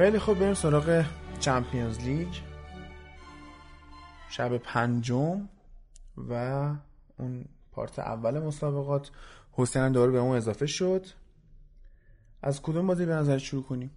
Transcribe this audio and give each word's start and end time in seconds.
خیلی 0.00 0.18
خوب 0.18 0.38
بریم 0.38 0.54
سراغ 0.54 1.04
چمپیونز 1.40 2.00
لیگ. 2.00 2.28
شب 4.30 4.58
پنجم 4.58 5.48
و 6.16 6.34
اون 7.18 7.44
پارت 7.72 7.98
اول 7.98 8.38
مسابقات 8.38 9.10
حسین 9.52 9.92
دوباره 9.92 10.12
به 10.12 10.18
اون 10.18 10.36
اضافه 10.36 10.66
شد. 10.66 11.06
از 12.42 12.62
کدوم 12.62 12.86
بازی 12.86 13.06
به 13.06 13.12
نظر 13.12 13.38
شروع 13.38 13.62
کنیم؟ 13.62 13.90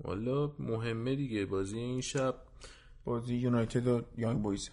والا 0.00 0.52
مهمه 0.58 1.14
دیگه 1.14 1.46
بازی 1.46 1.78
این 1.78 2.00
شب. 2.00 2.34
بازی 3.04 3.34
یونایتد 3.34 3.86
و 3.86 4.02
یانگ 4.16 4.42
بویز. 4.42 4.70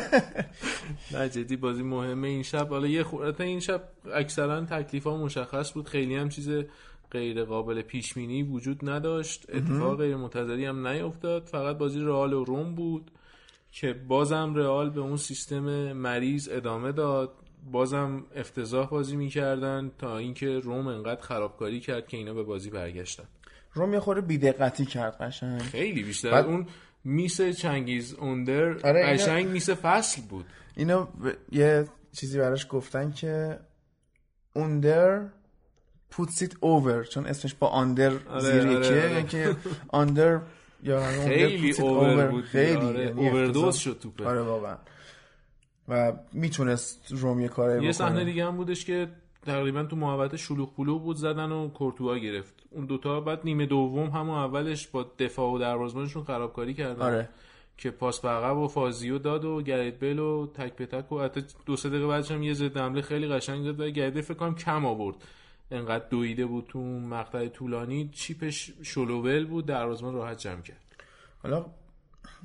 نه 1.12 1.28
جدی 1.28 1.56
بازی 1.56 1.82
مهمه 1.82 2.28
این 2.28 2.42
شب. 2.42 2.68
حالا 2.68 2.86
یه 2.86 3.02
خورده 3.02 3.44
این 3.44 3.60
شب 3.60 3.88
اکثرا 4.14 4.64
تکلیف 4.64 5.04
ها 5.04 5.16
مشخص 5.16 5.72
بود. 5.72 5.88
خیلی 5.88 6.16
هم 6.16 6.28
چیز 6.28 6.48
غیر 7.10 7.44
قابل 7.44 7.82
پیش 7.82 8.14
بینی 8.14 8.42
وجود 8.42 8.90
نداشت. 8.90 9.46
اتفاق 9.48 9.98
غیر 9.98 10.16
منتظری 10.16 10.64
هم 10.64 10.86
نیفتاد 10.86 11.46
فقط 11.46 11.78
بازی 11.78 12.00
رئال 12.00 12.32
و 12.32 12.44
روم 12.44 12.74
بود 12.74 13.10
که 13.72 13.92
بازم 13.92 14.54
رئال 14.54 14.90
به 14.90 15.00
اون 15.00 15.16
سیستم 15.16 15.92
مریض 15.92 16.48
ادامه 16.52 16.92
داد. 16.92 17.32
بازم 17.72 18.24
افتضاح 18.36 18.88
بازی 18.88 19.16
می‌کردن 19.16 19.90
تا 19.98 20.18
اینکه 20.18 20.58
روم 20.58 20.86
انقدر 20.86 21.20
خرابکاری 21.22 21.80
کرد 21.80 22.08
که 22.08 22.16
اینا 22.16 22.34
به 22.34 22.42
بازی 22.42 22.70
برگشتن. 22.70 23.24
روم 23.74 23.92
یه 23.94 24.00
خورده 24.00 24.20
بیدقتی 24.20 24.86
کرد 24.86 25.16
قشنگ. 25.20 25.60
خیلی 25.60 26.02
بیشتر. 26.02 26.30
بعد- 26.30 26.46
اون 26.46 26.66
میس 27.04 27.40
چنگیز 27.40 28.14
اوندر 28.14 28.62
آره، 28.86 29.00
اینا- 29.00 29.12
قشنگ 29.12 29.46
میس 29.48 29.70
فصل 29.70 30.22
بود. 30.22 30.44
اینو 30.76 31.04
ب- 31.04 31.08
یه 31.52 31.84
چیزی 32.12 32.38
براش 32.38 32.66
گفتن 32.70 33.10
که 33.10 33.58
اوندر 34.54 35.26
puts 36.12 36.42
it 36.42 36.52
over 36.52 37.08
چون 37.08 37.26
اسمش 37.26 37.54
با 37.54 37.66
آندر 37.66 38.12
آره، 38.28 38.40
زیر 38.40 38.68
آره، 38.68 38.72
یکیه 38.72 39.02
آره. 39.02 39.12
یعنی 39.12 39.26
که 39.26 39.56
آندر 39.88 40.40
یا 40.82 41.00
خیلی 41.00 41.72
اوور. 41.72 42.26
بود 42.26 42.44
خیلی 42.44 43.04
اووردوز. 43.04 43.76
شد 43.76 43.98
توپه 44.02 44.26
آره 44.26 44.42
واقعا 44.42 44.76
و 45.88 46.12
می‌تونست 46.32 47.06
روم 47.08 47.40
یه 47.40 47.48
کاری 47.48 47.84
یه 47.84 47.92
صحنه 47.92 48.24
دیگه 48.24 48.44
هم 48.46 48.56
بودش 48.56 48.84
که 48.84 49.08
تقریبا 49.46 49.82
تو 49.82 49.96
محوطه 49.96 50.36
شلوغ 50.36 50.74
پلو 50.74 50.98
بود 50.98 51.16
زدن 51.16 51.52
و 51.52 51.68
کورتوا 51.68 52.18
گرفت 52.18 52.54
اون 52.70 52.86
دوتا 52.86 53.20
بعد 53.20 53.40
نیمه 53.44 53.66
دوم 53.66 54.10
همون 54.10 54.38
اولش 54.38 54.86
با 54.88 55.06
دفاع 55.18 55.52
و 55.52 55.58
دروازه‌بانشون 55.58 56.24
خرابکاری 56.24 56.74
کردن 56.74 57.02
آره 57.02 57.28
که 57.78 57.90
پاس 57.90 58.20
به 58.20 58.28
عقب 58.28 58.56
و 58.56 58.68
فازیو 58.68 59.18
داد 59.18 59.44
و 59.44 59.62
گرید 59.62 60.00
بل 60.00 60.18
و 60.18 60.46
تک 60.46 60.76
به 60.76 60.86
تک 60.86 61.12
و 61.12 61.20
حتی 61.20 61.44
دو 61.66 61.76
سه 61.76 61.88
دقیقه 61.88 62.06
بعدش 62.06 62.30
هم 62.30 62.42
یه 62.42 62.54
ضد 62.54 62.76
حمله 62.76 63.02
خیلی 63.02 63.28
قشنگ 63.28 63.64
داد 63.64 63.80
و 63.80 63.90
گرید 63.90 64.20
فکر 64.20 64.34
کنم 64.34 64.54
کم 64.54 64.86
آورد 64.86 65.16
انقدر 65.70 66.04
دویده 66.10 66.46
بود 66.46 66.66
تو 66.68 66.78
مقطع 66.82 67.48
طولانی 67.48 68.08
چیپش 68.08 68.72
شلوول 68.82 69.46
بود 69.46 69.66
دروازه‌بان 69.66 70.14
راحت 70.14 70.38
جمع 70.38 70.62
کرد. 70.62 70.84
حالا 71.42 71.66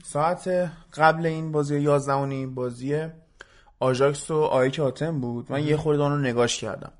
ساعت 0.03 0.71
قبل 0.93 1.25
این 1.25 1.51
بازی 1.51 1.79
11 1.79 2.13
و 2.13 2.25
نیم 2.25 2.55
بازی 2.55 3.07
آژاکس 3.79 4.31
و 4.31 4.35
آیک 4.35 4.79
آتن 4.79 5.19
بود 5.19 5.51
من 5.51 5.63
یه 5.63 5.77
خورده 5.77 6.07
رو 6.07 6.17
نگاش 6.17 6.61
کردم. 6.61 6.91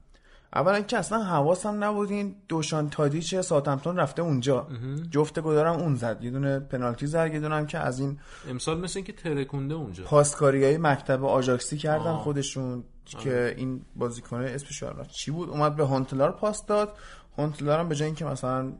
اولا 0.56 0.82
که 0.82 0.98
اصلا 0.98 1.24
حواسم 1.24 1.84
نبود 1.84 2.12
این 2.12 2.36
دوشان 2.48 2.90
تادیچ 2.90 3.36
ساتمتون 3.36 3.98
رفته 3.98 4.22
اونجا. 4.22 4.68
جفت 5.12 5.40
گدارم 5.40 5.80
اون 5.80 5.96
زد. 5.96 6.24
یه 6.24 6.32
دونه 6.32 6.60
پنالتی 6.60 7.08
زد 7.08 7.34
یه 7.34 7.40
دونه 7.40 7.56
هم 7.56 7.68
که 7.68 7.80
از 7.80 8.00
این 8.00 8.20
امسال 8.50 8.80
مثل 8.80 9.00
اینکه 9.00 9.14
ترکونده 9.14 9.76
اونجا. 9.76 10.04
پاسکاری 10.04 10.64
های 10.64 10.78
مکتب 10.78 11.26
آژاکسی 11.26 11.78
کردن 11.78 12.12
آه. 12.12 12.20
خودشون. 12.20 12.84
که 13.06 13.54
این 13.58 13.86
بازیکنه 13.96 14.50
اسمش 14.50 14.82
یادم 14.82 15.04
چی 15.04 15.32
بود؟ 15.32 15.50
اومد 15.50 15.76
به 15.76 15.84
هانتلار 15.84 16.32
پاس 16.32 16.66
داد. 16.66 16.98
هانتلار 17.38 17.80
هم 17.80 17.90
به 17.90 17.96
جای 17.96 18.06
اینکه 18.06 18.26
مثلا 18.26 18.74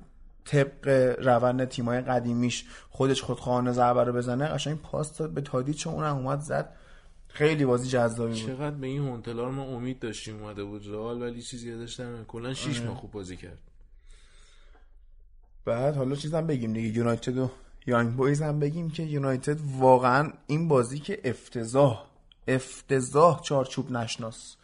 طبق 0.46 0.88
روند 1.20 1.66
تیمای 1.66 2.02
قدیمیش 2.02 2.66
خودش 2.90 3.22
خودخواهانه 3.22 3.72
ضربه 3.72 4.04
رو 4.04 4.14
بزنه 4.14 4.48
قشنگ 4.48 4.82
پاس 4.82 5.18
داد 5.18 5.30
به 5.30 5.42
تادیچ 5.42 5.88
اونم 5.88 6.16
اومد 6.18 6.40
زد. 6.40 6.76
خیلی 7.28 7.66
بازی 7.66 7.90
جذابی 7.90 8.42
بود. 8.42 8.52
چقدر 8.52 8.76
به 8.76 8.88
این 8.88 9.02
هونتلار 9.02 9.52
ما 9.52 9.64
امید 9.64 10.00
داشتیم 10.00 10.44
اومده 10.44 10.64
بود 10.64 10.88
رئال 10.88 11.22
ولی 11.22 11.42
چیزی 11.42 11.72
نمیاد 11.72 12.26
کلا 12.28 12.54
6 12.54 12.80
آره. 12.80 12.88
ماه 12.88 12.98
خوب 12.98 13.12
بازی 13.12 13.38
کرد. 13.38 13.58
بعد 15.66 15.96
حالا 15.96 16.16
چیزم 16.16 16.48
بگیم 16.48 16.74
دیگه 16.74 16.98
یونایتد 16.98 17.38
و 17.38 17.52
یانگ 17.86 18.14
بویز 18.14 18.42
هم 18.42 18.60
بگیم 18.60 18.90
که 18.90 19.04
یونایتد 19.04 19.58
واقعا 19.80 20.32
این 20.48 20.68
بازی 20.68 21.00
که 21.00 21.22
افتضاح 21.24 22.06
افتضاح 22.48 23.42
چارچوب 23.42 23.92
نشناس. 23.92 24.56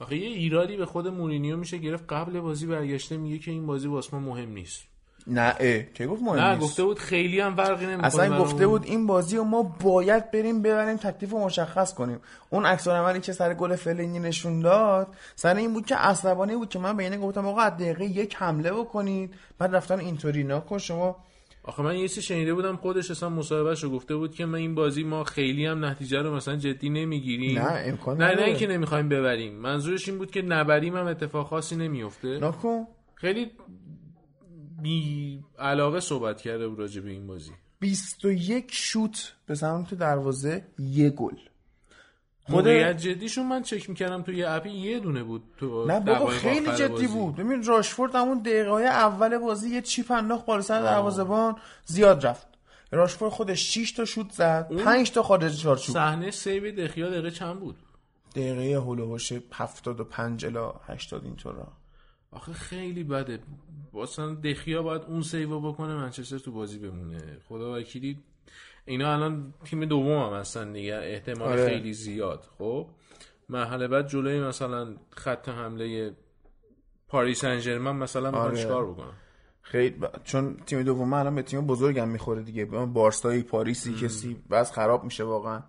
آخه 0.00 0.16
یه 0.16 0.28
ایرادی 0.28 0.76
به 0.76 0.86
خود 0.86 1.08
مورینیو 1.08 1.56
میشه 1.56 1.78
گرفت 1.78 2.12
قبل 2.12 2.40
بازی 2.40 2.66
برگشته 2.66 3.16
میگه 3.16 3.38
که 3.38 3.50
این 3.50 3.66
بازی 3.66 3.88
واسه 3.88 4.16
ما 4.16 4.20
مهم 4.20 4.52
نیست. 4.52 4.82
نه 5.26 5.54
اه 5.60 5.82
که 5.82 6.06
گفت 6.06 6.22
مهم 6.22 6.38
نه 6.38 6.54
نیست. 6.54 6.60
گفته 6.60 6.84
بود 6.84 6.98
خیلی 6.98 7.40
هم 7.40 7.56
فرقی 7.56 7.86
نمی‌کنه 7.86 8.06
اصلا 8.06 8.38
گفته 8.38 8.66
بود 8.66 8.84
این 8.84 9.06
بازی 9.06 9.36
رو 9.36 9.44
ما 9.44 9.62
باید 9.62 10.30
بریم 10.30 10.62
ببریم 10.62 10.96
تکلیف 10.96 11.30
رو 11.30 11.44
مشخص 11.44 11.94
کنیم. 11.94 12.20
اون 12.50 12.66
عکس 12.66 12.88
عملی 12.88 13.20
که 13.20 13.32
سر 13.32 13.54
گل 13.54 13.76
فلینی 13.76 14.18
نشون 14.18 14.60
داد 14.60 15.06
سر 15.36 15.56
این 15.56 15.74
بود 15.74 15.86
که 15.86 15.96
عصبانی 15.96 16.56
بود 16.56 16.68
که 16.68 16.78
من 16.78 16.96
به 16.96 17.02
اینه 17.02 17.18
گفتم 17.18 17.46
آقا 17.46 17.60
از 17.60 17.72
دقیقه 17.72 18.04
یک 18.04 18.36
حمله 18.36 18.72
بکنید 18.72 19.34
بعد 19.58 19.76
رفتن 19.76 19.98
اینطوری 19.98 20.44
نکن 20.44 20.78
شما 20.78 21.16
آخه 21.68 21.82
من 21.82 21.96
یه 21.96 22.08
چیزی 22.08 22.22
شنیده 22.22 22.54
بودم 22.54 22.76
خودش 22.76 23.10
اصلا 23.10 23.28
مصاحبهش 23.28 23.84
رو 23.84 23.90
گفته 23.90 24.16
بود 24.16 24.34
که 24.34 24.46
من 24.46 24.58
این 24.58 24.74
بازی 24.74 25.04
ما 25.04 25.24
خیلی 25.24 25.66
هم 25.66 25.84
نتیجه 25.84 26.22
رو 26.22 26.34
مثلا 26.34 26.56
جدی 26.56 26.90
نمی‌گیریم. 26.90 27.58
نه 27.58 27.82
امکان 27.86 28.16
نه 28.16 28.34
نه. 28.34 28.42
اینکه 28.42 28.66
نمی‌خوایم 28.66 29.08
ببریم. 29.08 29.54
منظورش 29.54 30.08
این 30.08 30.18
بود 30.18 30.30
که 30.30 30.42
نبریم 30.42 30.96
هم 30.96 31.06
اتفاق 31.06 31.46
خاصی 31.46 31.76
نمیفته 31.76 32.28
نکن. 32.28 32.86
خیلی 33.14 33.50
بی 34.82 35.40
علاقه 35.58 36.00
صحبت 36.00 36.40
کرده 36.40 36.68
بود 36.68 36.78
راجع 36.78 37.00
به 37.00 37.10
این 37.10 37.26
بازی. 37.26 37.52
21 37.80 38.66
شوت 38.70 39.34
به 39.46 39.54
سمت 39.54 39.94
دروازه 39.94 40.64
یه 40.78 41.10
گل. 41.10 41.36
خود 42.50 42.68
جدیشون 42.68 43.46
من 43.46 43.62
چک 43.62 43.90
می‌کردم 43.90 44.22
تو 44.22 44.32
یه 44.32 44.50
اپ 44.50 44.70
یه 44.70 44.98
دونه 44.98 45.22
بود 45.22 45.42
تو 45.58 45.84
نه 45.86 46.00
بابا 46.00 46.26
خیلی 46.26 46.72
جدی 46.72 46.88
بازی. 46.88 47.06
بود. 47.06 47.36
ببین 47.36 47.64
راشفورد 47.64 48.14
همون 48.14 48.38
دقیقه 48.38 48.70
های 48.70 48.86
اول 48.86 49.38
بازی 49.38 49.68
یه 49.68 49.82
chip 49.82 50.10
انداخت 50.12 50.46
بالا 50.46 50.62
سر 50.62 50.82
دروازه‌بان 50.82 51.56
زیاد 51.84 52.26
رفت. 52.26 52.46
راشفورد 52.90 53.32
خودش 53.32 53.74
6 53.74 53.92
تا 53.92 54.04
شوت 54.04 54.32
زد 54.32 54.72
5 54.84 55.10
تا 55.10 55.22
خارج 55.22 55.62
چارچوب. 55.62 55.94
صحنه 55.94 56.30
save 56.30 56.84
دخیا 56.84 57.10
دقیقه 57.10 57.30
چند 57.30 57.60
بود؟ 57.60 57.76
دقیقه 58.34 58.74
هولوهوش 58.74 59.32
75 59.52 60.46
الی 60.46 60.58
80 60.86 61.24
اینطورا 61.24 61.68
آخه 62.32 62.52
خیلی 62.52 63.04
بده. 63.04 63.38
مثلا 63.94 64.34
دخیا 64.34 64.82
باید 64.82 65.02
اون 65.02 65.22
save 65.22 65.60
بکنه 65.60 65.94
منچستر 65.94 66.38
تو 66.38 66.52
بازی 66.52 66.78
بمونه. 66.78 67.38
خدا 67.48 67.74
وکیلی 67.78 68.18
اینا 68.88 69.12
الان 69.12 69.54
تیم 69.64 69.84
دوم 69.84 70.32
هم 70.32 70.40
هستن 70.40 70.72
دیگه. 70.72 71.00
احتمال 71.02 71.48
آره. 71.48 71.68
خیلی 71.68 71.92
زیاد. 71.92 72.44
خب 72.58 72.86
مرحله 73.48 73.88
بعد 73.88 74.08
جلوی 74.08 74.40
مثلا 74.40 74.94
خط 75.10 75.48
حمله 75.48 76.12
پاریس 77.08 77.40
سن 77.40 77.58
ژرمن 77.58 77.96
مثلا 77.96 78.30
آره. 78.30 78.56
چیکار 78.56 78.86
بکنن 78.86 79.12
خیلی 79.62 79.90
ب... 79.90 80.06
چون 80.24 80.56
تیم 80.66 80.82
دوم 80.82 81.12
الان 81.12 81.34
به 81.34 81.42
تیم 81.42 81.66
بزرگم 81.66 82.08
می‌خوره 82.08 82.42
دیگه. 82.42 82.64
بارسایی 82.64 83.42
پاریسی 83.42 83.94
کسی 83.94 84.36
بس 84.50 84.72
خراب 84.72 85.04
میشه 85.04 85.24
واقعا. 85.24 85.62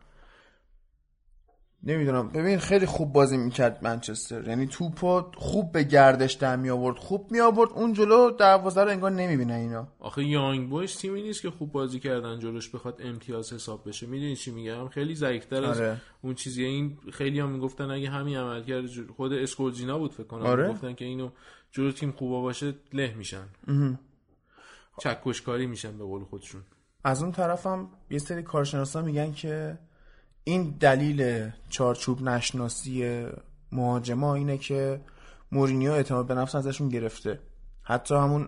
نمی‌دونم. 1.84 2.30
ببین 2.30 2.58
خیلی 2.58 2.86
خوب 2.86 3.14
بازی 3.14 3.38
می‌کرد 3.38 3.84
منچستر. 3.84 4.48
یعنی 4.48 4.68
توپو 4.68 5.22
خوب 5.38 5.72
به 5.72 5.84
گردش 5.84 6.34
در 6.34 6.56
می 6.56 6.70
آورد 6.70 6.98
خوب 6.98 7.32
می 7.32 7.40
آورد 7.40 7.72
اون 7.72 7.94
جلو 7.94 8.32
دروازه 8.32 8.84
رو 8.84 8.90
انگار 8.90 9.12
نمی‌بینه 9.12 9.54
اینا. 9.54 9.88
آخه 10.00 10.24
یانگ 10.24 10.70
بویز 10.70 10.98
تیمی 10.98 11.22
نیست 11.22 11.42
که 11.42 11.50
خوب 11.50 11.72
بازی 11.72 12.00
کردن 12.00 12.40
جلوش 12.40 12.70
بخواد 12.70 13.02
امتیاز 13.04 13.54
حساب 13.54 13.88
بشه. 13.88 14.08
می‌دونی 14.08 14.36
چی 14.36 14.52
میگم؟ 14.52 14.88
خیلی 14.88 15.16
ضعیف‌تر 15.16 15.64
از 15.64 15.80
آره. 15.80 16.02
اون 16.22 16.34
چیزیه. 16.34 16.68
این 16.68 16.98
خیلی 17.14 17.40
هم 17.40 17.50
می‌گفتن 17.50 17.92
اگه 17.92 18.10
همین 18.10 18.38
عمل 18.38 18.64
کرد 18.64 18.86
خود 19.18 19.34
اسکولجینا 19.34 19.98
بود 19.98 20.14
فکر 20.14 20.28
کنم. 20.28 20.46
آره. 20.46 20.70
گفتن 20.70 20.94
که 20.94 21.06
اینو 21.06 21.30
جلو 21.72 21.92
تیم 21.92 22.12
خوبا 22.12 22.42
باشه 22.42 22.74
له 22.94 23.14
میشن. 23.14 23.46
چکشکاری 25.00 25.68
میشن 25.68 25.98
به 25.98 26.04
قول 26.04 26.24
خودشون. 26.24 26.62
از 27.04 27.24
اون 27.24 27.32
طرفم 27.32 27.90
یه 28.10 28.20
سری 28.20 28.44
کارشناسا 28.44 29.02
میگن 29.02 29.32
که 29.32 29.78
این 30.50 30.76
دلیل 30.80 31.50
چارچوب 31.70 32.22
نشناسی 32.22 33.26
مهاجما 33.72 34.36
اینه 34.36 34.58
که 34.58 35.02
مورینیو 35.52 35.92
اعتماد 35.92 36.28
به 36.28 36.36
نفس 36.36 36.56
ازشون 36.56 36.90
گرفته. 36.90 37.40
حتی 37.84 38.16
همون 38.16 38.48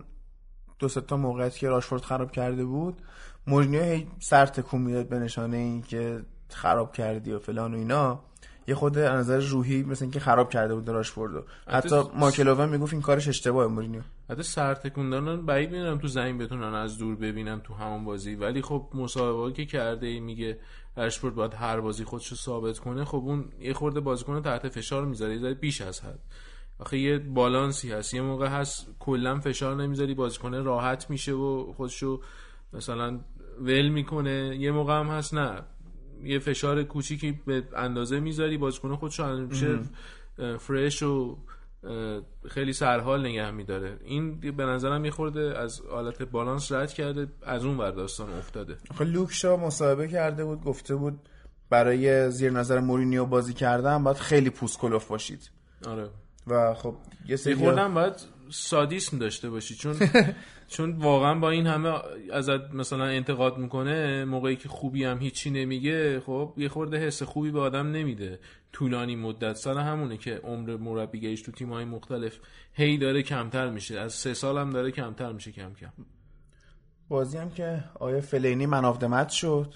دو 0.79 0.87
تا 0.87 1.17
موقعیت 1.17 1.57
که 1.57 1.67
راشفورد 1.69 2.01
خراب 2.01 2.31
کرده 2.31 2.65
بود 2.65 3.01
مورینیو 3.47 3.83
هی 3.83 4.07
سر 4.19 4.45
تکون 4.45 4.81
می‌داد 4.81 5.09
به 5.09 5.19
نشانه 5.19 5.57
این 5.57 5.81
که 5.81 6.21
خراب 6.49 6.93
کردی 6.93 7.31
و 7.31 7.39
فلان 7.39 7.73
و 7.73 7.77
اینا. 7.77 8.23
یه 8.67 8.75
خود 8.75 8.97
از 8.97 9.19
نظر 9.19 9.39
روحی 9.39 9.83
مثل 9.83 10.05
اینکه 10.05 10.19
خراب 10.19 10.49
کرده 10.49 10.75
بود 10.75 10.89
راشفوردو 10.89 11.43
حتی 11.67 12.03
ماکلوون 12.15 12.69
می‌گفت 12.69 12.93
این 12.93 13.01
کارش 13.01 13.27
اشتباهه 13.27 13.67
مورینیو. 13.67 14.01
حتی 14.29 14.43
سر 14.43 14.73
تکوندن 14.73 15.45
بعید 15.45 15.71
می‌دونم 15.71 15.97
تو 15.97 16.07
زمین 16.07 16.37
بتونن 16.37 16.73
از 16.73 16.97
دور 16.97 17.15
ببینن 17.15 17.59
تو 17.59 17.73
همون 17.73 18.05
بازی. 18.05 18.35
ولی 18.35 18.61
خب 18.61 18.87
مصاحبه 18.93 19.53
که 19.53 19.65
کرده 19.65 20.19
میگه 20.19 20.59
رشفورد 20.97 21.35
باید 21.35 21.53
هر 21.53 21.79
بازی 21.79 22.03
خودشو 22.03 22.35
ثابت 22.35 22.79
کنه 22.79 23.05
خب 23.05 23.17
اون 23.17 23.45
یه 23.59 23.73
خورده 23.73 23.99
بازیکن 23.99 24.33
رو 24.33 24.39
تحت 24.39 24.69
فشار 24.69 25.05
می‌ذاره 25.05 25.35
یه 25.37 25.53
بیش 25.53 25.81
از 25.81 26.01
حد. 26.01 26.19
آخه 26.79 26.97
یه 26.97 27.17
بالانسی 27.17 27.91
هست 27.91 28.13
یه 28.13 28.21
موقع 28.21 28.47
هست 28.47 28.87
کلا 28.99 29.39
فشار 29.39 29.75
نمی‌ذاری 29.75 30.13
بازیکن 30.13 30.53
راحت 30.53 31.09
میشه 31.09 31.31
و 31.31 31.73
خودشو 31.73 32.21
مثلا 32.73 33.19
ول 33.61 33.89
می‌کنه 33.89 34.57
یه 34.59 34.71
موقع 34.71 34.99
هم 34.99 35.07
هست 35.07 35.33
نه. 35.33 35.61
یه 36.23 36.39
فشار 36.39 36.83
کوچیکی 36.83 37.39
به 37.45 37.63
اندازه 37.75 38.19
می‌ذاری 38.19 38.57
بازیکن 38.57 38.95
خودشو 38.95 39.37
میشه 39.37 39.79
فرش 40.59 41.03
و 41.03 41.37
خیلی 42.49 42.73
سرحال 42.73 43.25
نگه 43.27 43.51
میداره. 43.51 43.97
این 44.03 44.39
به 44.39 44.65
نظرم 44.65 45.05
یه 45.05 45.11
خورده 45.11 45.59
از 45.59 45.81
حالت 45.91 46.23
بالانس 46.23 46.71
رد 46.71 46.93
کرده 46.93 47.27
از 47.41 47.65
اون 47.65 47.77
ور 47.77 47.91
داستان 47.91 48.33
افتاده. 48.33 48.77
خب 48.95 49.01
لوکشا 49.01 49.57
مصاحبه 49.57 50.07
کرده 50.07 50.45
بود 50.45 50.63
گفته 50.63 50.95
بود 50.95 51.19
برای 51.69 52.31
زیر 52.31 52.51
نظر 52.51 52.79
مورینیو 52.79 53.25
بازی 53.25 53.53
کردن 53.53 54.03
باید 54.03 54.17
خیلی 54.17 54.49
پوست 54.49 54.79
کلوف 54.79 55.07
باشید. 55.07 55.51
آره. 55.87 56.09
و 56.47 56.73
خب 56.73 56.95
یه 57.27 57.35
سری 57.35 57.55
خوردم 57.55 57.93
باید 57.93 58.13
سادیسم 58.51 59.17
داشته 59.17 59.49
باشی 59.49 59.75
چون 59.75 59.95
چون 60.73 60.91
واقعا 60.91 61.39
با 61.39 61.49
این 61.49 61.67
همه 61.67 61.93
ازت 62.33 62.73
مثلا 62.73 63.05
انتقاد 63.05 63.57
می‌کنه 63.57 64.25
موقعی 64.25 64.55
که 64.55 64.69
خوبی 64.69 65.03
هم 65.03 65.19
هیچی 65.19 65.49
نمیگه 65.49 66.19
خب 66.19 66.53
یه 66.57 66.69
خورده 66.69 66.97
حس 66.97 67.23
خوبی 67.23 67.51
به 67.51 67.59
آدم 67.59 67.91
نمیده. 67.91 68.39
طولانی 68.73 69.15
مدت 69.15 69.55
سال 69.55 69.77
همونه 69.77 70.17
که 70.17 70.35
عمر 70.43 70.77
مربیگریش 70.77 71.41
تو 71.41 71.51
تیم‌های 71.51 71.85
مختلف 71.85 72.39
هی 72.73 72.97
داره 72.97 73.23
کمتر 73.23 73.69
میشه. 73.69 73.99
از 73.99 74.13
سه 74.13 74.33
سال 74.33 74.57
هم 74.57 74.69
داره 74.69 74.91
کمتر 74.91 75.31
میشه 75.31 75.51
کم 75.51 75.73
کم. 75.73 75.91
بازی 77.09 77.37
هم 77.37 77.49
که 77.49 77.83
آیا 77.99 78.21
فلینی 78.21 78.65
منافدمت 78.65 79.29
شد. 79.29 79.73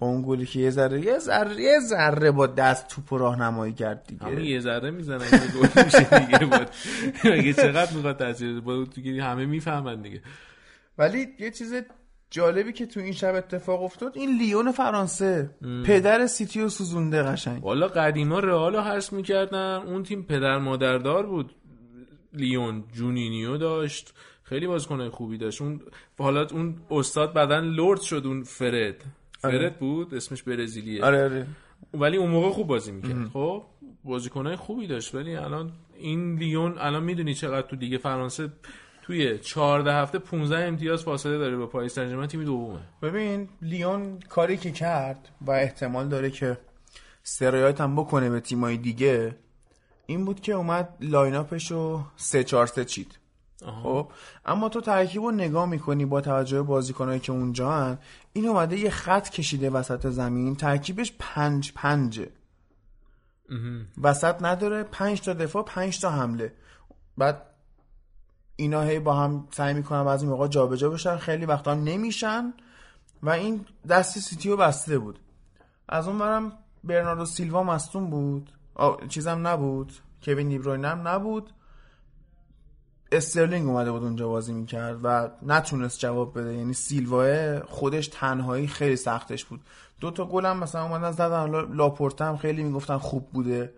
با 0.00 0.06
اون 0.06 0.22
گلی 0.26 0.46
که 0.46 0.60
یه 0.60 0.70
ذره 0.70 1.00
یه 1.00 1.18
ذره 1.18 1.62
یه 1.62 1.80
ذره 1.80 2.30
با 2.30 2.46
دست 2.46 2.88
توپ 2.88 3.14
راهنمایی 3.14 3.72
کرد 3.72 4.04
دیگه. 4.06 4.24
همه 4.24 4.44
یه 4.44 4.60
ذره 4.60 4.90
می‌زنن 4.90 5.24
یه 5.24 5.60
گل 5.60 5.84
میشه 5.84 6.18
دیگه. 6.18 6.46
بود 6.46 6.68
اگه 7.32 7.52
چقدر 7.52 7.92
می‌خواد 7.92 8.16
تاثیر 8.16 8.60
با 8.60 8.84
دیگه 8.84 9.22
همه 9.22 9.46
می‌فهمن 9.46 10.02
دیگه. 10.02 10.22
ولی 10.98 11.26
یه 11.38 11.50
چیز 11.50 11.74
جالبی 12.30 12.72
که 12.72 12.86
تو 12.86 13.00
این 13.00 13.12
شب 13.12 13.34
اتفاق 13.34 13.82
افتاد 13.82 14.12
این 14.16 14.38
لیون 14.38 14.72
فرانسه. 14.72 15.50
پدر 15.86 16.26
سیتی 16.26 16.62
و 16.62 16.68
سوزونده 16.68 17.22
قشنگ. 17.22 17.64
والا 17.64 17.88
قدیما 17.88 18.38
رئال 18.38 18.76
رو 18.76 18.80
حذف 18.80 19.12
می‌کردن. 19.12 19.82
اون 19.86 20.02
تیم 20.02 20.22
پدر 20.22 20.58
مادردار 20.58 21.26
بود. 21.26 21.54
لیون 22.32 22.84
جونینیو 22.92 23.56
داشت. 23.56 24.14
خیلی 24.42 24.66
بازیکن 24.66 25.08
خوبی 25.08 25.38
داشت. 25.38 25.62
اون 25.62 25.80
حالا 26.18 26.46
اون 26.46 26.76
استاد 26.90 27.32
بعدن 27.32 27.60
لورد 27.60 28.00
شد 28.00 28.22
اون 28.26 28.42
فرد. 28.42 29.04
فرد 29.40 29.54
آره. 29.54 29.70
بود 29.70 30.14
اسمش 30.14 30.42
برزیلیه. 30.42 31.04
آره 31.04 31.24
آره. 31.24 31.46
ولی 31.94 32.16
اون 32.16 32.30
موقع 32.30 32.50
خوب 32.50 32.66
بازی 32.66 32.92
می‌کرد. 32.92 33.28
خب 33.32 33.62
بازیکنای 34.04 34.56
خوبی 34.56 34.86
داشت 34.86 35.14
ولی 35.14 35.36
الان 35.36 35.72
این 35.98 36.38
لیون 36.38 36.78
الان 36.78 37.02
می‌دونی 37.02 37.34
چقدر 37.34 37.66
تو 37.68 37.76
دیگه 37.76 37.98
فرانسه 37.98 38.48
توی 39.02 39.38
14 39.38 39.92
هفته 39.92 40.18
15 40.18 40.58
امتیاز 40.58 41.02
فاصله 41.02 41.38
داره 41.38 41.56
با 41.56 41.66
پاریس 41.66 41.94
سن 41.94 42.26
تیم 42.26 42.44
دومه. 42.44 42.80
ببین 43.02 43.48
لیون 43.62 44.18
کاری 44.28 44.56
که 44.56 44.70
کرد 44.70 45.28
و 45.40 45.50
احتمال 45.50 46.08
داره 46.08 46.30
که 46.30 46.58
سرایت 47.22 47.80
هم 47.80 47.96
بکنه 47.96 48.30
به 48.30 48.40
تیمای 48.40 48.76
دیگه 48.76 49.36
این 50.06 50.24
بود 50.24 50.40
که 50.40 50.52
اومد 50.52 50.96
line-up 51.00 51.34
ش 51.34 51.70
رو 51.70 52.02
3 52.16 52.44
4 52.44 52.66
3 52.66 52.84
چید. 52.84 53.18
خب؟ 53.66 54.08
اما 54.46 54.68
تو 54.68 54.80
ترکیب 54.80 55.22
رو 55.22 55.30
نگاه 55.30 55.66
می‌کنی 55.66 56.04
با 56.04 56.20
توجه 56.20 56.62
بازیکنایی 56.62 57.20
که 57.20 57.32
اونجا 57.32 57.72
هستن 57.72 57.98
این 58.32 58.46
اومده 58.48 58.78
یه 58.78 58.90
خط 58.90 59.28
کشیده 59.28 59.70
وسط 59.70 60.06
زمین 60.06 60.56
ترکیبش 60.56 61.12
پنج 61.18 61.72
پنجه. 61.74 62.30
وسط 64.02 64.42
نداره 64.42 64.82
پنج 64.82 65.20
تا 65.20 65.32
دفاع 65.32 65.62
پنج 65.62 66.00
تا 66.00 66.10
حمله. 66.10 66.52
بعد 67.18 67.46
اینا 68.56 68.82
هی 68.82 68.98
با 68.98 69.14
هم 69.14 69.48
سعی 69.50 69.74
می‌کنن 69.74 70.04
بعضی 70.04 70.26
موقع 70.26 70.48
جابجا 70.48 70.90
بشن 70.90 71.16
خیلی 71.16 71.46
وقتا 71.46 71.74
نمیشن 71.74 72.54
و 73.22 73.30
این 73.30 73.66
دست 73.88 74.18
سیتی 74.18 74.50
رو 74.50 74.56
بسته 74.56 74.98
بود. 74.98 75.18
از 75.88 76.08
اون 76.08 76.18
برم 76.18 76.52
برناردو 76.84 77.24
سیلوا 77.24 77.62
مصدوم 77.62 78.10
بود. 78.10 78.52
چیزم 79.08 79.46
نبود. 79.46 79.92
کوین 80.22 80.48
دیبروینه 80.48 80.84
هم 80.84 81.08
نبود. 81.08 81.50
استرلینگ 83.12 83.68
اومده 83.68 83.92
بود 83.92 84.02
اونجا 84.02 84.28
بازی 84.28 84.52
می‌کرد 84.52 85.00
و 85.02 85.30
نتونست 85.42 85.98
جواب 85.98 86.38
بده. 86.38 86.54
یعنی 86.54 86.72
سیلوا 86.72 87.60
خودش 87.60 88.08
تنهایی 88.08 88.66
خیلی 88.66 88.96
سختش 88.96 89.44
بود. 89.44 89.60
دو 90.00 90.10
تا 90.10 90.24
گل 90.24 90.46
هم 90.46 90.58
مثلا 90.58 90.82
اومدن 90.82 91.10
زدن. 91.10 91.50
لاپورت 91.74 92.22
هم 92.22 92.36
خیلی 92.36 92.62
می‌گفتن 92.62 92.98
خوب 92.98 93.30
بوده. 93.30 93.72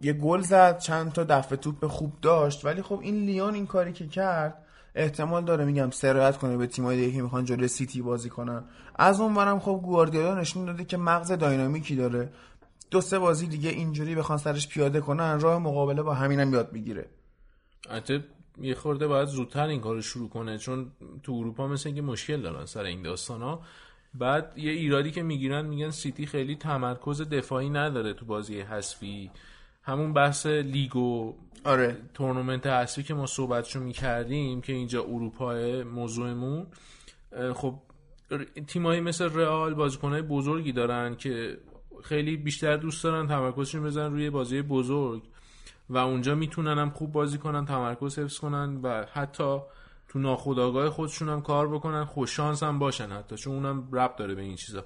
یه 0.00 0.12
گل 0.12 0.40
زد 0.40 0.78
چند 0.78 1.12
تا 1.12 1.24
دفعه 1.24 1.56
توپ 1.56 1.86
خوب 1.86 2.12
داشت. 2.22 2.64
ولی 2.64 2.82
خب 2.82 3.00
این 3.02 3.14
لیون 3.14 3.54
این 3.54 3.66
کاری 3.66 3.92
که 3.92 4.06
کرد 4.06 4.64
احتمال 4.94 5.44
داره 5.44 5.64
میگم 5.64 5.90
سرایت 5.90 6.36
کنه 6.36 6.56
به 6.56 6.66
تیمای 6.66 6.96
دیگه 6.96 7.16
که 7.16 7.22
می‌خوان 7.22 7.44
جلوی 7.44 7.68
سیتی 7.68 8.02
بازی 8.02 8.28
کنن. 8.28 8.64
از 8.94 9.20
اونورم 9.20 9.60
خب 9.60 9.80
گواردیولا 9.84 10.34
نشون 10.34 10.64
داده 10.64 10.84
که 10.84 10.96
مغز 10.96 11.32
داینامیکی 11.32 11.96
داره. 11.96 12.32
دو 12.90 13.00
سه 13.00 13.18
بازی 13.18 13.46
دیگه 13.46 13.70
اینجوری 13.70 14.14
بخوان 14.14 14.38
سرش 14.38 14.68
پیاده 14.68 15.00
کنن 15.00 15.40
راه 15.40 15.58
مقابله 15.58 16.02
با 16.02 16.14
همینم 16.14 16.52
یاد 16.52 16.72
بگیره 16.72 17.06
حتی 17.90 18.24
یه 18.60 18.74
خورده 18.74 19.06
باید 19.06 19.28
زودتر 19.28 19.66
این 19.66 19.80
کار 19.80 20.00
شروع 20.00 20.28
کنه 20.28 20.58
چون 20.58 20.92
تو 21.22 21.32
اروپا 21.32 21.68
مثل 21.68 21.88
اینکه 21.88 22.02
مشکل 22.02 22.42
دارن 22.42 22.66
سر 22.66 22.84
این 22.84 23.02
داستان 23.02 23.42
ها 23.42 23.62
بعد 24.14 24.52
یه 24.56 24.72
ایرادی 24.72 25.10
که 25.10 25.22
می‌گیرن 25.22 25.66
میگن 25.66 25.90
سیتی 25.90 26.26
خیلی 26.26 26.56
تمرکز 26.56 27.22
دفاعی 27.22 27.70
نداره 27.70 28.12
تو 28.12 28.26
بازی 28.26 28.60
حذفی. 28.60 29.30
همون 29.82 30.12
بحث 30.12 30.46
لیگ 30.46 30.96
و 30.96 31.34
آره. 31.64 31.96
تورنمنت 32.14 32.66
حذفی 32.66 33.02
که 33.02 33.14
ما 33.14 33.26
صحبتشو 33.26 33.80
می‌کردیم 33.80 34.60
که 34.60 34.72
اینجا 34.72 35.02
اروپا 35.02 35.54
موضوعمون. 35.94 36.66
خب 37.54 37.74
تیمایی 38.66 39.00
مثل 39.00 39.24
رئال 39.24 39.74
بازیکنهای 39.74 40.22
بزرگی 40.22 40.72
دارن 40.72 41.16
که 41.16 41.58
خیلی 42.02 42.36
بیشتر 42.36 42.76
دوست 42.76 43.04
دارن 43.04 43.28
تمرکزشون 43.28 43.82
بزنن 43.82 44.12
روی 44.12 44.30
بازی 44.30 44.62
بزرگ. 44.62 45.22
و 45.88 45.98
اونجا 45.98 46.34
می‌تونن 46.34 46.78
هم 46.78 46.90
خوب 46.90 47.12
بازی 47.12 47.38
کنن 47.38 47.64
تمرکز 47.64 48.18
حفظ 48.18 48.38
کنن 48.38 48.76
و 48.82 49.04
حتی 49.12 49.58
تو 50.08 50.18
ناخودآگاه 50.18 50.90
خودشون 50.90 51.28
هم 51.28 51.42
کار 51.42 51.68
بکنن 51.68 52.04
خوششانس 52.04 52.62
هم 52.62 52.78
باشن 52.78 53.08
حتی 53.08 53.36
چون 53.36 53.54
اونم 53.54 53.88
رب 53.92 54.16
داره 54.16 54.34
به 54.34 54.42
این 54.42 54.56
چیزا. 54.56 54.84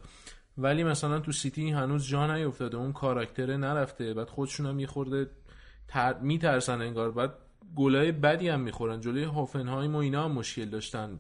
ولی 0.59 0.85
مثلا 0.85 1.21
تو 1.21 1.33
سیتی 1.33 1.71
هنوز 1.71 2.07
جا 2.07 2.35
نیفتاده 2.35 2.77
اون 2.77 2.93
کاراکتره 2.93 3.57
نرفته 3.57 4.15
بعد 4.15 4.29
خودشون 4.29 4.67
هم 4.67 4.81
یه 4.81 4.87
خورده 4.87 5.31
تر... 5.89 6.19
میترسن 6.19 6.81
انگار 6.83 7.11
بعد 7.11 7.35
گلای 7.77 8.13
بدی 8.13 8.49
هم 8.49 8.61
می‌خورن. 8.61 9.01
جلوی 9.01 9.25
هوفنهایم 9.25 9.95
و 9.95 9.99
اینا 9.99 10.25
هم 10.25 10.33
مشکل 10.33 10.65
داشتن. 10.65 11.19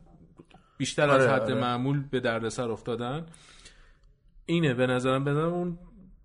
بیشتر 0.78 1.10
از 1.10 1.22
آره، 1.22 1.32
حد 1.32 1.42
آره. 1.42 1.54
معمول 1.54 2.02
به 2.10 2.20
دردسر 2.20 2.70
افتادن. 2.70 3.26
اینه 4.46 4.74
به 4.74 4.86
نظرم 4.86 5.24
به 5.24 5.30
اون 5.30 5.78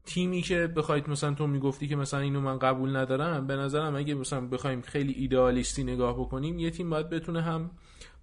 تیمی 0.06 0.42
که 0.42 0.68
بخواید 0.68 1.10
مثلا 1.10 1.34
تو 1.34 1.48
می‌گفتی 1.48 1.88
که 1.88 1.96
مثلا 1.96 2.20
اینو 2.20 2.42
من 2.42 2.60
قبول 2.60 2.96
ندارم 2.96 3.48
به 3.48 3.56
نظرم 3.56 3.96
اگه 3.96 4.14
مثلا 4.14 4.48
بخوایم 4.48 4.82
خیلی 4.82 5.14
ایدئالیستی 5.14 5.84
نگاه 5.84 6.20
بکنیم 6.20 6.60
یه 6.60 6.72
تیم 6.72 6.90
باید 6.90 7.10
بتونه 7.10 7.42
هم 7.42 7.72